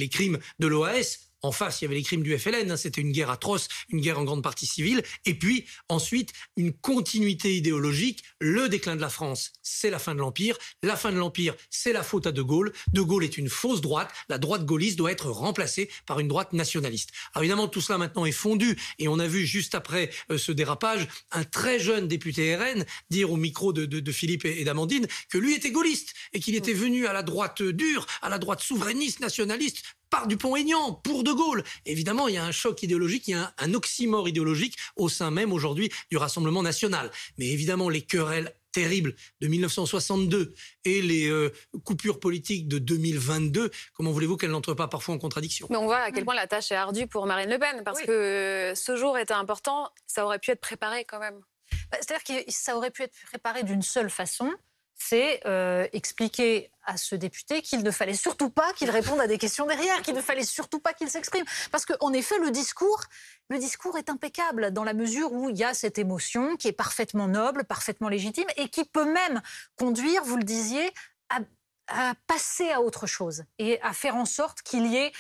crimes 0.09 0.39
de 0.57 0.65
l'OAS 0.65 1.26
en 1.48 1.51
face, 1.51 1.82
il 1.82 1.86
y 1.86 1.88
avait 1.88 1.96
les 1.96 2.04
crimes 2.04 2.24
du 2.24 2.38
FLN, 2.38 2.70
hein, 2.72 2.77
c'était 2.77 3.01
une 3.01 3.12
guerre 3.12 3.30
atroce, 3.30 3.68
une 3.89 4.01
guerre 4.01 4.20
en 4.20 4.24
grande 4.24 4.44
partie 4.44 4.66
civile. 4.66 5.01
Et 5.25 5.34
puis, 5.34 5.66
ensuite, 5.89 6.34
une 6.58 6.74
continuité 6.74 7.56
idéologique. 7.56 8.24
Le 8.39 8.70
déclin 8.70 8.96
de 8.96 9.01
la 9.01 9.10
France, 9.10 9.54
c'est 9.62 9.89
la 9.89 10.00
fin 10.00 10.13
de 10.13 10.20
l'Empire. 10.20 10.58
La 10.84 10.96
fin 10.96 11.12
de 11.12 11.18
l'Empire, 11.18 11.56
c'est 11.70 11.94
la 11.94 12.04
faute 12.04 12.27
à 12.27 12.32
De 12.32 12.42
Gaulle. 12.42 12.74
De 12.94 13.01
Gaulle 13.01 13.24
est 13.24 13.38
une 13.38 13.50
fausse 13.50 13.82
droite. 13.82 14.12
La 14.30 14.38
droite 14.38 14.66
gaulliste 14.66 14.98
doit 14.98 15.12
être 15.12 15.30
remplacée 15.30 15.89
par 16.06 16.20
une 16.20 16.27
droite 16.27 16.54
nationaliste. 16.54 17.12
Alors 17.34 17.44
évidemment, 17.44 17.68
tout 17.68 17.82
cela 17.82 17.98
maintenant 17.98 18.25
est 18.25 18.32
fondu. 18.32 18.77
Et 19.00 19.08
on 19.08 19.20
a 19.20 19.27
vu 19.27 19.46
juste 19.46 19.75
après 19.75 20.10
euh, 20.32 20.38
ce 20.38 20.51
dérapage, 20.51 21.08
un 21.32 21.44
très 21.44 21.80
jeune 21.80 22.08
député 22.08 22.56
RN 22.56 22.86
dire 23.10 23.32
au 23.32 23.38
micro 23.38 23.74
de, 23.74 23.86
de 23.86 24.12
Philippe 24.12 24.46
et 24.46 24.63
d'Amandine 24.63 25.08
que 25.30 25.38
lui 25.38 25.56
était 25.56 25.72
gaulliste 25.72 26.13
et 26.34 26.39
qu'il 26.39 26.56
était 26.56 26.74
venu 26.74 27.08
à 27.08 27.13
la 27.13 27.24
droite 27.24 27.62
dure, 27.62 28.06
à 28.22 28.30
la 28.30 28.38
droite 28.38 28.62
souverainiste, 28.62 29.20
nationaliste, 29.20 29.84
par 30.09 30.27
Dupont-Aignan, 30.27 30.93
pour 30.93 31.23
De 31.23 31.31
Gaulle. 31.31 31.63
Évidemment, 31.85 32.27
il 32.27 32.35
y 32.35 32.37
a 32.37 32.45
un 32.45 32.51
choc 32.51 32.83
idéologique, 32.83 33.27
il 33.27 33.31
y 33.31 33.33
a 33.33 33.53
un, 33.57 33.73
oxymore 33.73 34.27
idéologique 34.27 34.77
au 34.95 35.09
sein 35.09 35.31
même 35.31 35.51
aujourd'hui 35.51 35.91
du 36.09 36.17
Rassemblement 36.17 36.63
national. 36.63 37.11
Mais 37.37 37.47
évidemment, 37.47 37.89
les 37.89 38.01
querelles 38.01 38.53
terribles 38.71 39.15
de 39.41 39.47
1962 39.47 40.53
et 40.85 41.01
les 41.01 41.27
euh, 41.29 41.51
coupures 41.83 42.19
politiques 42.19 42.67
de 42.67 42.77
2022, 42.77 43.71
comment 43.93 44.11
voulez-vous 44.11 44.37
qu'elles 44.37 44.51
n'entrent 44.51 44.75
pas 44.75 44.87
parfois 44.87 45.15
en 45.15 45.17
contradiction? 45.17 45.67
Mais 45.69 45.77
on 45.77 45.85
voit 45.85 45.97
à 45.97 46.11
quel 46.11 46.25
point 46.25 46.35
la 46.35 46.47
tâche 46.47 46.71
est 46.71 46.75
ardue 46.75 47.07
pour 47.07 47.25
Marine 47.25 47.49
Le 47.49 47.57
Pen, 47.57 47.81
parce 47.83 48.01
que 48.01 48.73
ce 48.75 48.95
jour 48.95 49.17
était 49.17 49.33
important, 49.33 49.89
ça 50.05 50.25
aurait 50.25 50.39
pu 50.39 50.51
être 50.51 50.61
préparé 50.61 51.05
quand 51.05 51.19
même. 51.19 51.39
Bah, 51.91 51.97
c'est-à-dire 52.01 52.45
que 52.45 52.51
ça 52.51 52.77
aurait 52.77 52.91
pu 52.91 53.03
être 53.03 53.15
préparé 53.25 53.63
d'une 53.63 53.81
seule 53.81 54.09
façon, 54.09 54.53
c'est 54.98 55.42
euh, 55.46 55.88
expliquer 55.94 56.72
à 56.86 56.98
ce 56.98 57.16
député 57.16 57.62
qu'il 57.62 57.84
ne 57.84 57.92
fallait 57.92 58.13
surtout 58.13 58.50
pas 58.50 58.74
qu'il 58.74 58.89
réponde 58.89 59.20
à 59.20 59.27
des 59.27 59.38
questions 59.38 59.66
derrière, 59.66 60.01
qu'il 60.01 60.16
ne 60.16 60.22
fallait 60.22 60.44
surtout 60.44 60.80
pas 60.80 60.94
qu'il 60.94 61.10
s'exprime. 61.10 61.46
Parce 61.72 61.86
qu'en 61.86 62.13
effet, 62.13 62.39
le 62.39 62.50
discours, 62.51 63.04
le 63.50 63.60
discours 63.60 63.98
est 63.98 64.10
impeccable 64.10 64.72
dans 64.72 64.84
la 64.84 64.94
mesure 64.94 65.32
où 65.32 65.50
il 65.50 65.58
y 65.58 65.63
a 65.63 65.74
cette 65.74 66.00
émotion 66.00 66.56
qui 66.56 66.68
est 66.68 66.74
parfaitement 66.74 67.27
noble, 67.27 67.63
parfaitement 67.66 68.10
légitime 68.10 68.48
et 68.56 68.70
qui 68.70 68.86
peut 68.86 69.06
même 69.06 69.42
conduire, 69.77 70.24
vous 70.24 70.38
le 70.38 70.44
disiez, 70.44 70.92
à 71.89 72.16
passer 72.27 72.70
à 72.72 72.82
autre 72.82 73.08
chose 73.08 73.44
et 73.60 73.82
à 73.82 73.94
faire 73.94 74.16
en 74.16 74.25
sorte 74.25 74.62
qu'il 74.62 74.88
y 74.88 74.98
ait 74.98 75.13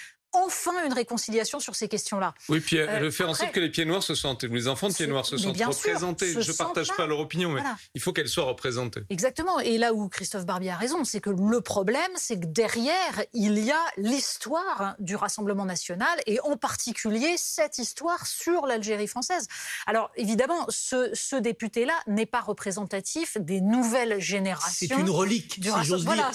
enfin 0.45 0.85
une 0.85 0.93
réconciliation 0.93 1.59
sur 1.59 1.75
ces 1.75 1.87
questions-là. 1.87 2.33
Oui, 2.49 2.59
puis 2.59 2.77
euh, 2.77 2.87
euh 2.87 3.11
faire 3.11 3.29
en 3.29 3.33
sorte 3.33 3.51
que 3.51 3.59
les 3.59 3.69
pieds 3.69 3.85
noirs 3.85 4.03
se 4.03 4.15
sentent, 4.15 4.43
les 4.43 4.67
enfants 4.67 4.89
de 4.89 4.93
pieds 4.93 5.07
noirs 5.07 5.25
se 5.25 5.37
sentent 5.37 5.57
représentés. 5.57 6.33
je 6.41 6.51
ne 6.51 6.57
partage 6.57 6.91
pas 6.95 7.05
leur 7.07 7.19
opinion, 7.19 7.51
mais 7.51 7.61
il 7.95 8.01
faut 8.01 8.13
qu'elles 8.13 8.27
soient 8.27 8.45
représentées. 8.45 9.01
Exactement. 9.09 9.59
Et 9.59 9.77
là 9.77 9.93
où 9.93 10.07
Christophe 10.09 10.45
Barbier 10.45 10.71
a 10.71 10.77
raison, 10.77 11.03
c'est 11.03 11.21
que 11.21 11.29
le 11.29 11.61
problème, 11.61 12.11
c'est 12.15 12.39
que 12.39 12.45
derrière, 12.45 13.23
il 13.33 13.57
y 13.59 13.71
a 13.71 13.81
l'histoire 13.97 14.95
du 14.99 15.15
Rassemblement 15.15 15.65
national 15.65 16.19
et 16.25 16.39
en 16.41 16.57
particulier 16.57 17.35
cette 17.37 17.77
histoire 17.77 18.25
sur 18.27 18.65
l'Algérie 18.65 19.07
française. 19.07 19.47
Alors 19.85 20.11
évidemment, 20.15 20.65
ce, 20.69 21.09
ce 21.13 21.35
député-là 21.35 21.93
n'est 22.07 22.25
pas 22.25 22.41
représentatif 22.41 23.37
des 23.39 23.61
nouvelles 23.61 24.19
générations. 24.19 24.87
C'est 24.95 25.01
une 25.01 25.09
relique, 25.09 25.59
du 25.59 25.69
si 25.69 25.83
j'ose 25.83 26.05
dire, 26.05 26.31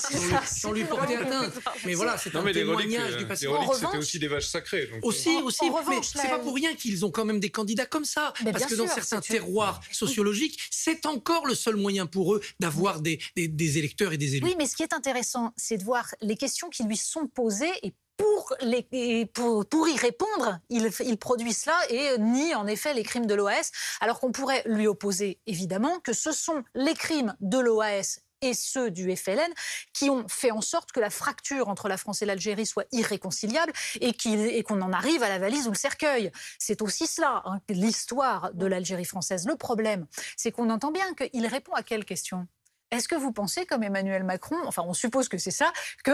sans, 0.47 0.73
lui 0.73 0.85
porter 0.85 1.17
atteinte. 1.23 1.53
Mais 1.85 1.95
voilà, 1.95 2.17
c'est 2.19 2.35
un 2.35 2.43
témoignage 2.45 3.17
du 3.17 3.27
passé 3.27 3.47
c'était 3.93 4.03
aussi 4.03 4.19
des 4.19 4.29
vaches 4.29 4.49
sacrées. 4.49 4.91
Aussi, 5.03 5.37
euh, 5.37 5.43
aussi. 5.43 5.71
mais 5.89 5.97
c'est 6.03 6.29
pas 6.29 6.39
pour 6.39 6.55
rien 6.55 6.75
qu'ils 6.75 7.05
ont 7.05 7.11
quand 7.11 7.25
même 7.25 7.41
des 7.41 7.51
candidats 7.51 7.87
comme 7.87 8.05
ça. 8.05 8.33
parce 8.45 8.67
que 8.67 8.75
dans 8.75 8.89
certains 8.89 9.21
terroirs 9.21 9.81
sociologiques, 9.93 10.59
c'est 10.71 11.07
encore 11.07 11.47
le 11.47 11.55
seul 11.55 11.77
moyen 11.77 12.07
pour 12.07 12.35
eux 12.35 12.41
d'avoir 12.61 13.01
des, 13.01 13.21
des, 13.37 13.79
électeurs 13.79 14.13
et 14.13 14.19
des 14.19 14.37
élus. 14.37 14.47
Oui, 14.47 14.55
mais 14.59 14.67
ce 14.67 14.77
qui 14.77 14.83
est 14.83 14.93
intéressant, 14.93 15.53
c'est 15.57 15.79
de 15.79 15.85
voir 15.85 16.15
les 16.21 16.37
questions 16.37 16.69
qui 16.69 16.85
lui 16.85 16.97
sont 16.97 17.27
posées 17.27 17.73
et 17.83 17.93
pour, 18.17 18.55
les, 18.61 19.27
pour, 19.27 19.67
pour, 19.67 19.89
y 19.89 19.97
répondre, 19.97 20.61
il, 20.69 20.89
il, 21.05 21.17
produit 21.17 21.53
cela 21.53 21.77
et 21.89 22.19
nie 22.19 22.55
en 22.55 22.67
effet 22.67 22.95
les 22.95 23.03
crimes 23.03 23.27
de 23.27 23.35
l'OAS, 23.35 23.71
alors 24.01 24.21
qu'on 24.21 24.31
pourrait 24.31 24.63
lui 24.67 24.87
opposer 24.87 25.41
évidemment 25.47 25.99
que 26.01 26.13
ce 26.13 26.31
sont 26.31 26.63
les 26.75 26.95
crimes 26.95 27.35
de 27.41 27.59
l'OAS 27.59 28.21
et 28.43 28.55
ceux 28.55 28.91
du 28.91 29.15
FLN 29.17 29.51
qui 29.95 30.11
ont 30.11 30.27
fait 30.29 30.51
en 30.51 30.61
sorte 30.61 30.93
que 30.93 31.01
la 31.01 31.11
fracture 31.11 31.69
entre 31.69 31.89
la 31.89 31.97
France 31.97 32.23
et 32.23 32.27
l'Algérie 32.27 32.67
soit 32.67 32.87
irréconciliable 32.93 33.73
et 34.01 34.63
qu'on 34.63 34.83
en 34.83 34.93
arrive 34.93 35.23
à 35.23 35.29
la 35.29 35.39
valise 35.39 35.67
ou 35.67 35.71
le 35.71 35.77
cercueil. 35.77 36.31
C'est 36.59 36.83
aussi 36.83 37.07
cela, 37.07 37.43
hein, 37.47 37.61
l'histoire 37.69 38.53
de 38.55 38.67
l'Algérie 38.67 39.05
française. 39.05 39.47
Le 39.47 39.57
problème, 39.57 40.07
c'est 40.37 40.53
qu'on 40.53 40.71
entend 40.71 40.91
bien 40.91 41.15
qu'il 41.15 41.47
répond 41.47 41.73
à 41.73 41.83
quelle 41.83 42.05
question? 42.05 42.47
Est-ce 42.93 43.09
que 43.09 43.15
vous 43.15 43.33
pensez, 43.33 43.65
comme 43.65 43.83
Emmanuel 43.83 44.23
Macron, 44.23 44.57
enfin 44.67 44.85
on 44.87 44.93
suppose 44.93 45.29
que 45.29 45.39
c'est 45.39 45.51
ça, 45.51 45.73
que 46.05 46.13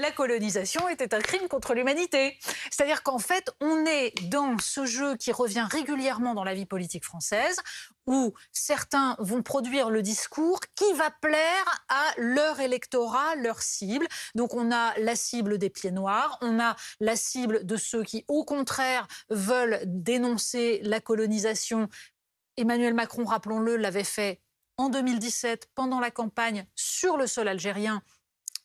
la, 0.00 0.10
colonisation 0.10 0.88
était 0.88 1.14
un 1.14 1.20
crime 1.20 1.48
contre 1.48 1.74
l'humanité? 1.74 2.38
C'est-à-dire 2.70 3.02
qu'en 3.02 3.18
fait, 3.18 3.50
on 3.60 3.84
est 3.84 4.14
dans 4.28 4.56
ce 4.58 4.86
jeu 4.86 5.16
qui 5.16 5.32
revient 5.32 5.66
régulièrement 5.70 6.34
dans 6.34 6.44
la 6.44 6.54
vie 6.54 6.64
politique 6.64 7.04
française, 7.04 7.60
où 8.06 8.32
certains 8.52 9.16
vont 9.18 9.42
produire 9.42 9.90
le 9.90 10.00
discours 10.00 10.60
qui 10.74 10.90
va 10.94 11.10
plaire 11.20 11.84
à 11.90 12.04
leur 12.16 12.58
électorat, 12.60 13.36
leur 13.36 13.60
cible. 13.60 14.08
Donc 14.34 14.54
on 14.54 14.72
a 14.72 14.98
la 14.98 15.14
cible 15.14 15.58
des 15.58 15.68
pieds 15.68 15.92
noirs, 15.92 16.38
on 16.40 16.58
a 16.58 16.74
la 17.00 17.16
cible 17.16 17.66
de 17.66 17.76
ceux 17.76 18.02
qui, 18.02 18.24
au 18.28 18.44
contraire, 18.44 19.06
veulent 19.28 19.80
dénoncer 19.84 20.80
la 20.84 21.00
colonisation. 21.00 21.88
Emmanuel 22.56 22.94
Macron, 22.94 23.24
rappelons-le, 23.24 23.76
l'avait 23.76 24.04
fait 24.04 24.40
en 24.82 24.88
2017 24.88 25.68
pendant 25.74 26.00
la 26.00 26.10
campagne 26.10 26.66
sur 26.74 27.16
le 27.16 27.26
sol 27.26 27.48
algérien 27.48 28.02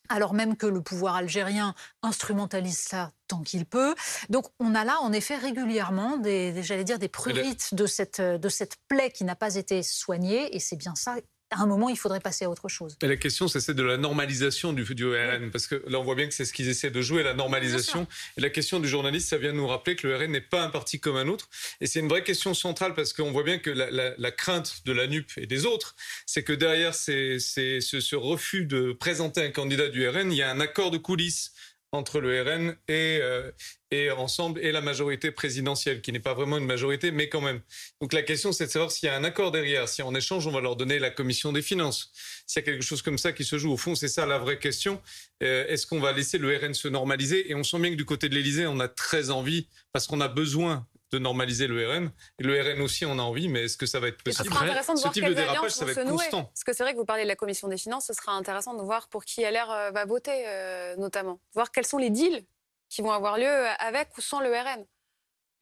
alors 0.10 0.34
même 0.34 0.56
que 0.56 0.66
le 0.66 0.82
pouvoir 0.82 1.16
algérien 1.16 1.76
instrumentalise 2.02 2.78
ça 2.78 3.12
tant 3.28 3.42
qu'il 3.42 3.66
peut. 3.66 3.94
Donc 4.30 4.46
on 4.58 4.74
a 4.74 4.86
là 4.86 5.00
en 5.02 5.12
effet 5.12 5.36
régulièrement 5.36 6.16
des, 6.16 6.64
j'allais 6.64 6.86
dire 6.86 6.98
des 6.98 7.10
prurites 7.10 7.76
de 7.76 7.86
cette, 7.86 8.22
de 8.22 8.50
cette 8.50 8.78
plaie 8.88 9.12
qui 9.12 9.26
n'a 9.26 9.36
pas 9.36 9.56
été 9.56 9.84
soignée 9.84 10.56
et 10.56 10.60
c'est 10.60 10.78
bien 10.78 10.96
ça 10.96 11.18
à 11.52 11.62
un 11.62 11.66
moment, 11.66 11.90
il 11.90 11.98
faudrait 11.98 12.20
passer 12.20 12.46
à 12.46 12.50
autre 12.50 12.68
chose. 12.68 12.98
La 13.02 13.16
question, 13.16 13.48
c'est 13.48 13.60
celle 13.60 13.76
de 13.76 13.84
la 13.84 13.98
normalisation 13.98 14.74
du, 14.74 14.84
du 14.84 15.06
RN, 15.06 15.50
parce 15.52 15.68
que 15.68 15.82
là, 15.88 16.00
on 16.00 16.04
voit 16.04 16.16
bien 16.16 16.28
que 16.28 16.34
c'est 16.34 16.46
ce 16.46 16.54
qu'ils 16.54 16.68
essaient 16.68 16.92
de 16.92 17.02
jouer, 17.02 17.24
la 17.24 17.34
normalisation. 17.34 18.08
Et 18.38 18.42
la 18.42 18.50
question 18.50 18.80
du 18.80 18.88
journaliste, 18.88 19.30
ça 19.30 19.38
vient 19.38 19.54
nous 19.54 19.68
rappeler 19.68 19.96
que 19.96 20.08
le 20.08 20.18
RN 20.18 20.32
n'est 20.32 20.42
pas 20.42 20.64
un 20.64 20.70
parti 20.70 21.00
comme 21.00 21.16
un 21.16 21.28
autre. 21.28 21.50
Et 21.80 21.88
c'est 21.88 22.00
une 22.00 22.10
vraie 22.10 22.24
question 22.24 22.54
centrale, 22.54 22.94
parce 22.94 23.14
qu'on 23.14 23.32
voit 23.32 23.44
bien 23.44 23.60
que 23.60 23.70
la, 23.70 24.32
crainte 24.32 24.82
de 24.86 24.92
la 24.92 25.08
NUP 25.08 25.32
et 25.38 25.48
des 25.48 25.66
autres, 25.66 25.96
c'est 26.26 26.44
que 26.44 26.54
derrière 26.54 26.94
ce, 26.94 27.40
ce 27.40 28.16
refus 28.16 28.66
de 28.66 28.92
présenter 28.92 29.42
un 29.42 29.52
candidat 29.52 29.88
du 29.88 30.08
RN, 30.08 30.32
il 30.32 30.38
y 30.38 30.42
a 30.42 30.52
un 30.52 30.60
accord 30.60 30.92
de 30.92 30.98
coulisses 30.98 31.54
entre 31.92 32.20
le 32.20 32.42
RN 32.42 32.76
et, 32.88 33.20
euh, 33.22 33.52
et 33.92 34.12
ensemble 34.12 34.60
et 34.60 34.72
la 34.72 34.82
majorité 34.82 35.32
présidentielle, 35.32 36.02
qui 36.02 36.12
n'est 36.12 36.20
pas 36.20 36.34
vraiment 36.34 36.58
une 36.58 36.66
majorité, 36.66 37.12
mais 37.12 37.30
quand 37.30 37.42
même. 37.42 37.62
Donc 38.02 38.14
la 38.14 38.24
question, 38.24 38.52
c'est 38.52 38.66
de 38.66 38.72
savoir 38.72 38.92
s'il 38.92 39.08
y 39.08 39.10
a 39.10 39.16
un 39.16 39.24
accord 39.24 39.52
derrière, 39.52 39.88
si 39.88 40.02
en 40.02 40.14
échange, 40.14 40.46
on 40.48 40.52
va 40.52 40.60
leur 40.60 40.76
donner 40.76 41.00
la 41.00 41.10
commission 41.10 41.54
des 41.54 41.62
finances, 41.62 42.12
s'il 42.46 42.62
y 42.62 42.64
a 42.64 42.66
quelque 42.66 42.84
chose 42.84 43.02
comme 43.02 43.18
ça 43.18 43.32
qui 43.32 43.46
se 43.46 43.58
joue. 43.58 43.72
Au 43.72 43.78
fond, 43.78 43.96
c'est 43.96 44.10
ça 44.10 44.26
la 44.26 44.38
vraie 44.38 44.60
question. 44.60 45.02
Euh, 45.44 45.66
est-ce 45.68 45.88
qu'on 45.88 46.00
va 46.00 46.12
laisser 46.12 46.38
le 46.38 46.56
RN 46.56 46.74
se 46.74 46.88
normaliser? 46.88 47.50
Et 47.50 47.56
on 47.56 47.64
sent 47.64 47.80
bien 47.80 47.92
que 47.92 47.96
du 47.96 48.06
côté 48.06 48.28
de 48.28 48.36
l'Élysée, 48.36 48.68
on 48.68 48.80
a 48.80 48.88
très 48.90 49.30
envie, 49.30 49.68
parce 49.94 50.08
qu'on 50.08 50.22
a 50.22 50.28
besoin 50.28 50.86
de 51.12 51.20
normaliser 51.20 51.68
le 51.68 51.88
RN. 51.88 52.12
Et 52.40 52.44
le 52.44 52.62
RN 52.62 52.82
aussi, 52.82 53.06
on 53.06 53.18
a 53.20 53.22
envie, 53.22 53.48
mais 53.48 53.64
est-ce 53.64 53.78
que 53.78 53.86
ça 53.86 54.00
va 54.00 54.08
être 54.08 54.22
possible 54.24 54.50
Ce 54.54 55.10
type 55.12 55.26
de 55.26 55.34
dérapage, 55.34 55.72
ça 55.72 55.86
va 55.86 55.92
être 55.92 56.04
constant. 56.06 56.46
Parce 56.46 56.64
que 56.64 56.74
c'est 56.74 56.84
vrai 56.84 56.94
que 56.94 56.98
vous 56.98 57.06
parlez 57.06 57.24
de 57.24 57.28
la 57.28 57.36
commission 57.36 57.68
des 57.68 57.78
finances, 57.78 58.08
ce 58.08 58.14
sera 58.14 58.34
intéressant 58.34 58.76
de 58.76 58.82
voir 58.82 59.08
pour 59.10 59.26
qui 59.26 59.42
LR 59.42 59.72
euh, 59.72 59.92
va 59.92 60.06
voter, 60.06 60.48
euh, 60.48 60.96
notamment. 60.98 61.40
Voir 61.54 61.72
quels 61.72 61.86
sont 61.86 61.98
les 61.98 62.10
deals 62.10 62.46
qui 62.90 63.02
vont 63.02 63.12
avoir 63.12 63.38
lieu 63.38 63.66
avec 63.80 64.18
ou 64.18 64.22
sans 64.22 64.40
le 64.40 64.50
RN. 64.50 64.86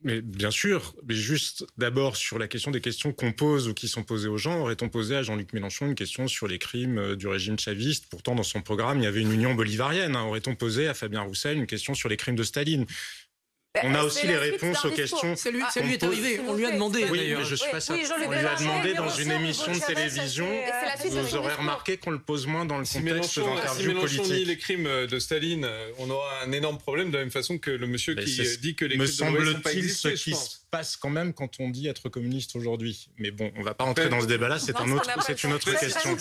Mais 0.02 0.22
bien 0.22 0.52
sûr, 0.52 0.94
mais 1.08 1.16
juste 1.16 1.66
d'abord 1.78 2.18
sur 2.18 2.38
la 2.38 2.48
question 2.48 2.70
des 2.70 2.82
questions 2.82 3.14
qu'on 3.14 3.32
pose 3.32 3.70
ou 3.70 3.74
qui 3.74 3.88
sont 3.88 4.04
posées 4.04 4.28
aux 4.28 4.38
gens, 4.38 4.60
aurait-on 4.60 4.90
posé 4.90 5.16
à 5.16 5.24
Jean-Luc 5.24 5.54
Mélenchon 5.54 5.88
une 5.88 5.96
question 5.96 6.28
sur 6.28 6.48
les 6.48 6.60
crimes 6.60 6.98
euh, 6.98 7.16
du 7.16 7.28
régime 7.28 7.58
chaviste? 7.58 8.08
Pourtant, 8.10 8.36
dans 8.36 8.44
son 8.44 8.62
programme, 8.62 9.00
il 9.00 9.06
y 9.06 9.08
avait 9.08 9.22
une 9.22 9.32
union 9.32 9.56
bolivarienne. 9.56 10.16
Hein. 10.16 10.26
Aurait-on 10.26 10.56
posé 10.56 10.88
à 10.88 10.94
Fabien 10.94 11.22
Roussel 11.22 11.58
une 11.58 11.66
question 11.66 11.94
sur 11.94 12.10
les 12.10 12.18
crimes 12.18 12.36
de 12.36 12.44
Staline? 12.44 12.86
On 13.84 13.96
a 13.96 14.04
aussi 14.04 14.28
les 14.28 14.38
réponses 14.38 14.84
aux 14.86 14.92
questions. 14.92 15.36
Ça 15.36 15.50
lui, 15.50 15.62
est 15.94 16.04
arrivé, 16.04 16.40
on 16.48 16.54
lui 16.54 16.66
a 16.66 16.72
demandé. 16.72 17.06
Oui, 17.10 17.34
mais 17.36 17.46
je 17.46 17.56
suis 17.56 17.72
pas 17.72 17.80
oui, 17.90 18.06
on 18.26 18.32
lui 18.32 18.38
a 18.38 18.56
demandé 18.56 18.94
dans 18.94 19.10
une 19.10 19.32
émission 19.32 19.72
de 19.72 19.80
télévision. 19.80 20.48
Vous 21.06 21.36
aurez 21.36 21.54
remarqué 21.54 21.98
qu'on 21.98 22.12
le 22.12 22.20
pose 22.20 22.48
moins 22.48 22.66
dans 22.66 22.78
le 22.78 22.86
contexte 22.86 23.40
d'interview 23.40 24.00
politique. 24.00 24.26
Si 24.26 24.32
nie 24.32 24.46
les 24.46 24.58
crimes 24.58 25.06
de 25.06 25.20
Staline, 25.20 25.68
on 26.00 26.10
aura 26.10 26.42
un 26.44 26.52
énorme 26.52 26.78
problème 26.78 27.10
de 27.10 27.18
la 27.18 27.24
même 27.24 27.32
façon 27.32 27.58
que 27.58 27.72
le 27.72 27.88
monsieur 27.88 28.16
qui 28.16 28.42
dit 28.62 28.76
que 28.76 28.86
les 28.86 28.98
crimes 28.98 29.08
de 29.08 29.12
sont 29.12 29.62
pas 29.62 29.74
existés, 29.74 30.16
ce 30.16 30.24
qui 30.24 30.36
se 30.36 30.58
passe 30.72 30.98
quand 30.98 31.10
même 31.10 31.34
quand 31.34 31.60
on 31.60 31.70
dit 31.70 31.88
être 31.88 32.10
communiste 32.10 32.56
aujourd'hui. 32.56 33.10
Mais 33.18 33.32
bon, 33.32 33.52
on 33.56 33.60
ne 33.60 33.66
va 33.66 33.74
pas 33.74 33.84
rentrer 33.84 34.10
dans 34.10 34.22
ce 34.22 34.28
débat-là, 34.28 34.60
c'est 34.60 34.76
un 34.76 34.92
autre, 34.92 35.10
c'est 35.26 35.44
une 35.44 35.54
autre 35.54 35.72
question. 35.78 36.18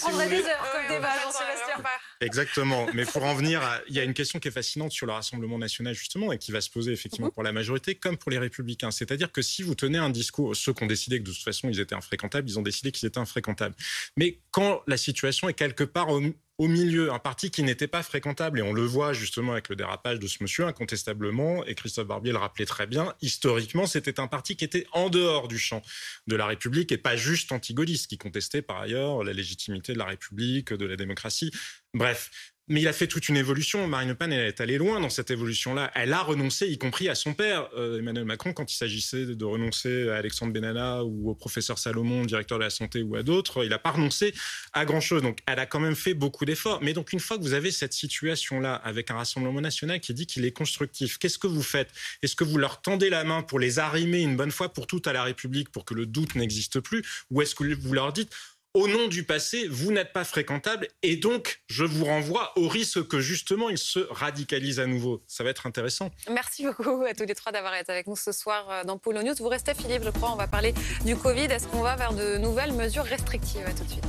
Exactement. 2.25 2.87
Mais 2.95 3.05
pour 3.05 3.23
en 3.25 3.35
venir, 3.35 3.61
il 3.89 3.95
y 3.95 4.01
a 4.01 4.05
une 4.05 4.15
question 4.15 4.39
qui 4.39 4.49
est 4.49 4.53
fascinante 4.53 4.93
sur 4.93 5.07
le 5.07 5.13
Rassemblement 5.13 5.59
national 5.59 5.95
justement 5.95 6.33
et 6.33 6.39
qui 6.39 6.53
va 6.53 6.61
se 6.61 6.71
poser 6.71 6.93
effectivement 6.93 7.29
mhm. 7.29 7.33
pour 7.33 7.43
la 7.43 7.53
majorité 7.53 7.95
comme 7.95 8.17
pour 8.17 8.31
les 8.31 8.39
républicains. 8.39 8.91
C'est-à-dire 8.91 9.31
que 9.31 9.43
si 9.43 9.63
vous 9.63 9.75
tenez 9.75 9.99
un 9.99 10.11
discours, 10.11 10.57
ceux 10.57 10.73
qui 10.73 10.83
ont 10.83 10.87
décidé 10.87 11.19
que 11.19 11.25
de 11.25 11.33
toute 11.33 11.43
façon 11.43 11.69
ils 11.69 11.81
étaient 11.81 11.95
infréquentables, 11.95 12.49
ils 12.49 12.59
ont 12.59 12.63
décidé 12.63 12.93
qu'ils 12.93 13.07
étaient 13.07 13.19
infréquentables. 13.19 13.75
Mais 14.17 14.39
quand 14.51 14.83
la 14.87 14.97
situation 14.97 15.49
est 15.49 15.55
quelque 15.55 15.85
part 15.85 16.09
au, 16.09 16.23
au 16.59 16.69
milieu, 16.69 17.13
un 17.13 17.19
parti 17.19 17.51
qui 17.51 17.65
n'était 17.65 17.89
pas 17.89 18.03
fréquentable, 18.03 18.61
et 18.61 18.63
on 18.63 18.73
le 18.73 18.85
voit 18.85 19.13
justement 19.13 19.53
avec 19.53 19.69
le 19.69 19.77
dérapage 19.77 20.21
de 20.21 20.27
ce 20.29 20.39
monsieur, 20.41 20.67
incontestablement, 20.67 21.65
et 21.65 21.75
Christophe 21.75 22.07
Barbier 22.07 22.33
le 22.33 22.39
rappelait 22.39 22.67
très 22.67 22.87
bien, 22.87 23.13
historiquement, 23.21 23.87
c'était 23.87 24.21
un 24.21 24.29
parti 24.29 24.55
qui 24.55 24.65
était 24.65 24.87
en 24.93 25.11
dehors 25.11 25.49
du 25.49 25.59
champ 25.59 25.83
de 26.29 26.37
la 26.37 26.47
République 26.47 26.93
et 26.93 26.99
pas 26.99 27.17
juste 27.17 27.51
anti-gaulliste, 27.51 28.07
qui 28.07 28.19
contestait 28.19 28.63
par 28.63 28.81
ailleurs 28.81 29.25
la 29.25 29.33
légitimité 29.33 29.95
de 29.95 29.99
la 29.99 30.05
République, 30.05 30.73
de 30.73 30.87
la 30.87 30.97
démocratie. 30.97 31.51
Bref, 31.95 32.31
mais 32.67 32.81
il 32.81 32.89
a 32.89 32.93
fait 32.95 33.07
toute 33.07 33.29
une 33.29 33.37
évolution. 33.37 33.87
Marine 33.87 34.09
Le 34.09 34.15
Pen, 34.15 34.33
elle 34.33 34.47
est 34.47 34.61
allée 34.61 34.79
loin 34.79 34.99
dans 34.99 35.11
cette 35.11 35.31
évolution-là. 35.31 35.91
Elle 35.95 36.15
a 36.15 36.23
renoncé, 36.23 36.67
y 36.67 36.79
compris 36.79 37.11
à 37.11 37.15
son 37.15 37.35
père, 37.35 37.69
euh, 37.77 37.99
Emmanuel 37.99 38.25
Macron, 38.25 38.55
quand 38.55 38.73
il 38.73 38.75
s'agissait 38.75 39.27
de 39.27 39.45
renoncer 39.45 40.09
à 40.09 40.17
Alexandre 40.17 40.53
Benalla 40.53 41.05
ou 41.05 41.31
au 41.31 41.35
professeur 41.35 41.79
Salomon, 41.79 42.25
directeur 42.25 42.59
de 42.59 42.65
la 42.65 42.71
santé, 42.71 43.03
ou 43.03 43.17
à 43.17 43.23
d'autres. 43.23 43.65
Il 43.65 43.71
n'a 43.71 43.79
pas 43.79 43.91
renoncé 43.91 44.33
à 44.73 44.87
grand-chose. 44.87 45.23
Donc, 45.23 45.41
elle 45.47 45.59
a 45.59 45.67
quand 45.67 45.81
même 45.81 45.95
fait 45.95 46.15
beaucoup 46.15 46.47
d'efforts. 46.47 46.81
Mais 46.83 46.95
donc, 46.95 47.13
une 47.13 47.21
fois 47.21 47.37
que 47.37 47.43
vous 47.43 47.53
avez 47.53 47.71
cette 47.71 47.93
situation-là, 47.93 48.75
avec 48.77 49.11
un 49.11 49.17
Rassemblement 49.17 49.61
national 49.61 50.01
qui 50.01 50.15
dit 50.15 50.27
qu'il 50.27 50.47
est 50.47 50.53
constructif, 50.53 51.19
qu'est-ce 51.19 51.39
que 51.39 51.47
vous 51.47 51.63
faites? 51.63 51.91
Est-ce 52.23 52.35
que 52.35 52.45
vous 52.45 52.57
leur 52.57 52.81
tendez 52.81 53.11
la 53.11 53.25
main 53.25 53.43
pour 53.43 53.59
les 53.59 53.79
arrimer 53.79 54.23
une 54.23 54.37
bonne 54.37 54.51
fois 54.51 54.73
pour 54.73 54.87
toutes 54.87 55.07
à 55.07 55.13
la 55.13 55.23
République, 55.23 55.69
pour 55.71 55.85
que 55.85 55.93
le 55.93 56.07
doute 56.07 56.35
n'existe 56.35 56.81
plus? 56.81 57.05
Ou 57.31 57.43
est-ce 57.43 57.55
que 57.55 57.75
vous 57.75 57.93
leur 57.93 58.15
dites 58.15 58.33
au 58.75 58.89
nom 58.89 59.07
du 59.07 59.23
passé, 59.23 59.69
vous 59.69 59.93
n'êtes 59.93 60.13
pas 60.13 60.25
fréquentable 60.25 60.89
et 61.03 61.17
donc 61.17 61.63
je 61.69 61.85
vous 61.85 62.05
renvoie 62.05 62.53
au 62.57 62.67
risque 62.67 63.07
que 63.07 63.21
justement 63.21 63.71
il 63.71 63.79
se 63.79 64.01
radicalise 64.11 64.81
à 64.81 64.87
nouveau. 64.87 65.23
Ça 65.29 65.45
va 65.45 65.51
être 65.51 65.67
intéressant. 65.67 66.11
Merci 66.29 66.67
beaucoup 66.67 67.05
à 67.09 67.15
tous 67.15 67.25
les 67.25 67.35
trois 67.37 67.53
d'avoir 67.53 67.75
été 67.77 67.93
avec 67.93 68.09
nous 68.09 68.17
ce 68.17 68.33
soir 68.33 68.69
euh, 68.71 68.85
dans 68.85 68.99
Polo 68.99 69.23
News. 69.23 69.35
Vous 69.39 69.49
restez 69.49 69.75
Philippe, 69.75 70.03
je 70.05 70.11
crois, 70.11 70.33
on 70.33 70.37
va 70.37 70.49
parler 70.49 70.75
du 71.05 71.15
Covid. 71.17 71.45
Est-ce 71.45 71.69
qu'on 71.69 71.83
va 71.83 71.95
vers 71.95 72.15
de 72.15 72.37
nouvelles 72.39 72.73
mesures 72.73 73.05
restrictives? 73.05 73.65
À 73.65 73.73
tout 73.73 73.85
de 73.85 73.91
suite. 73.91 74.03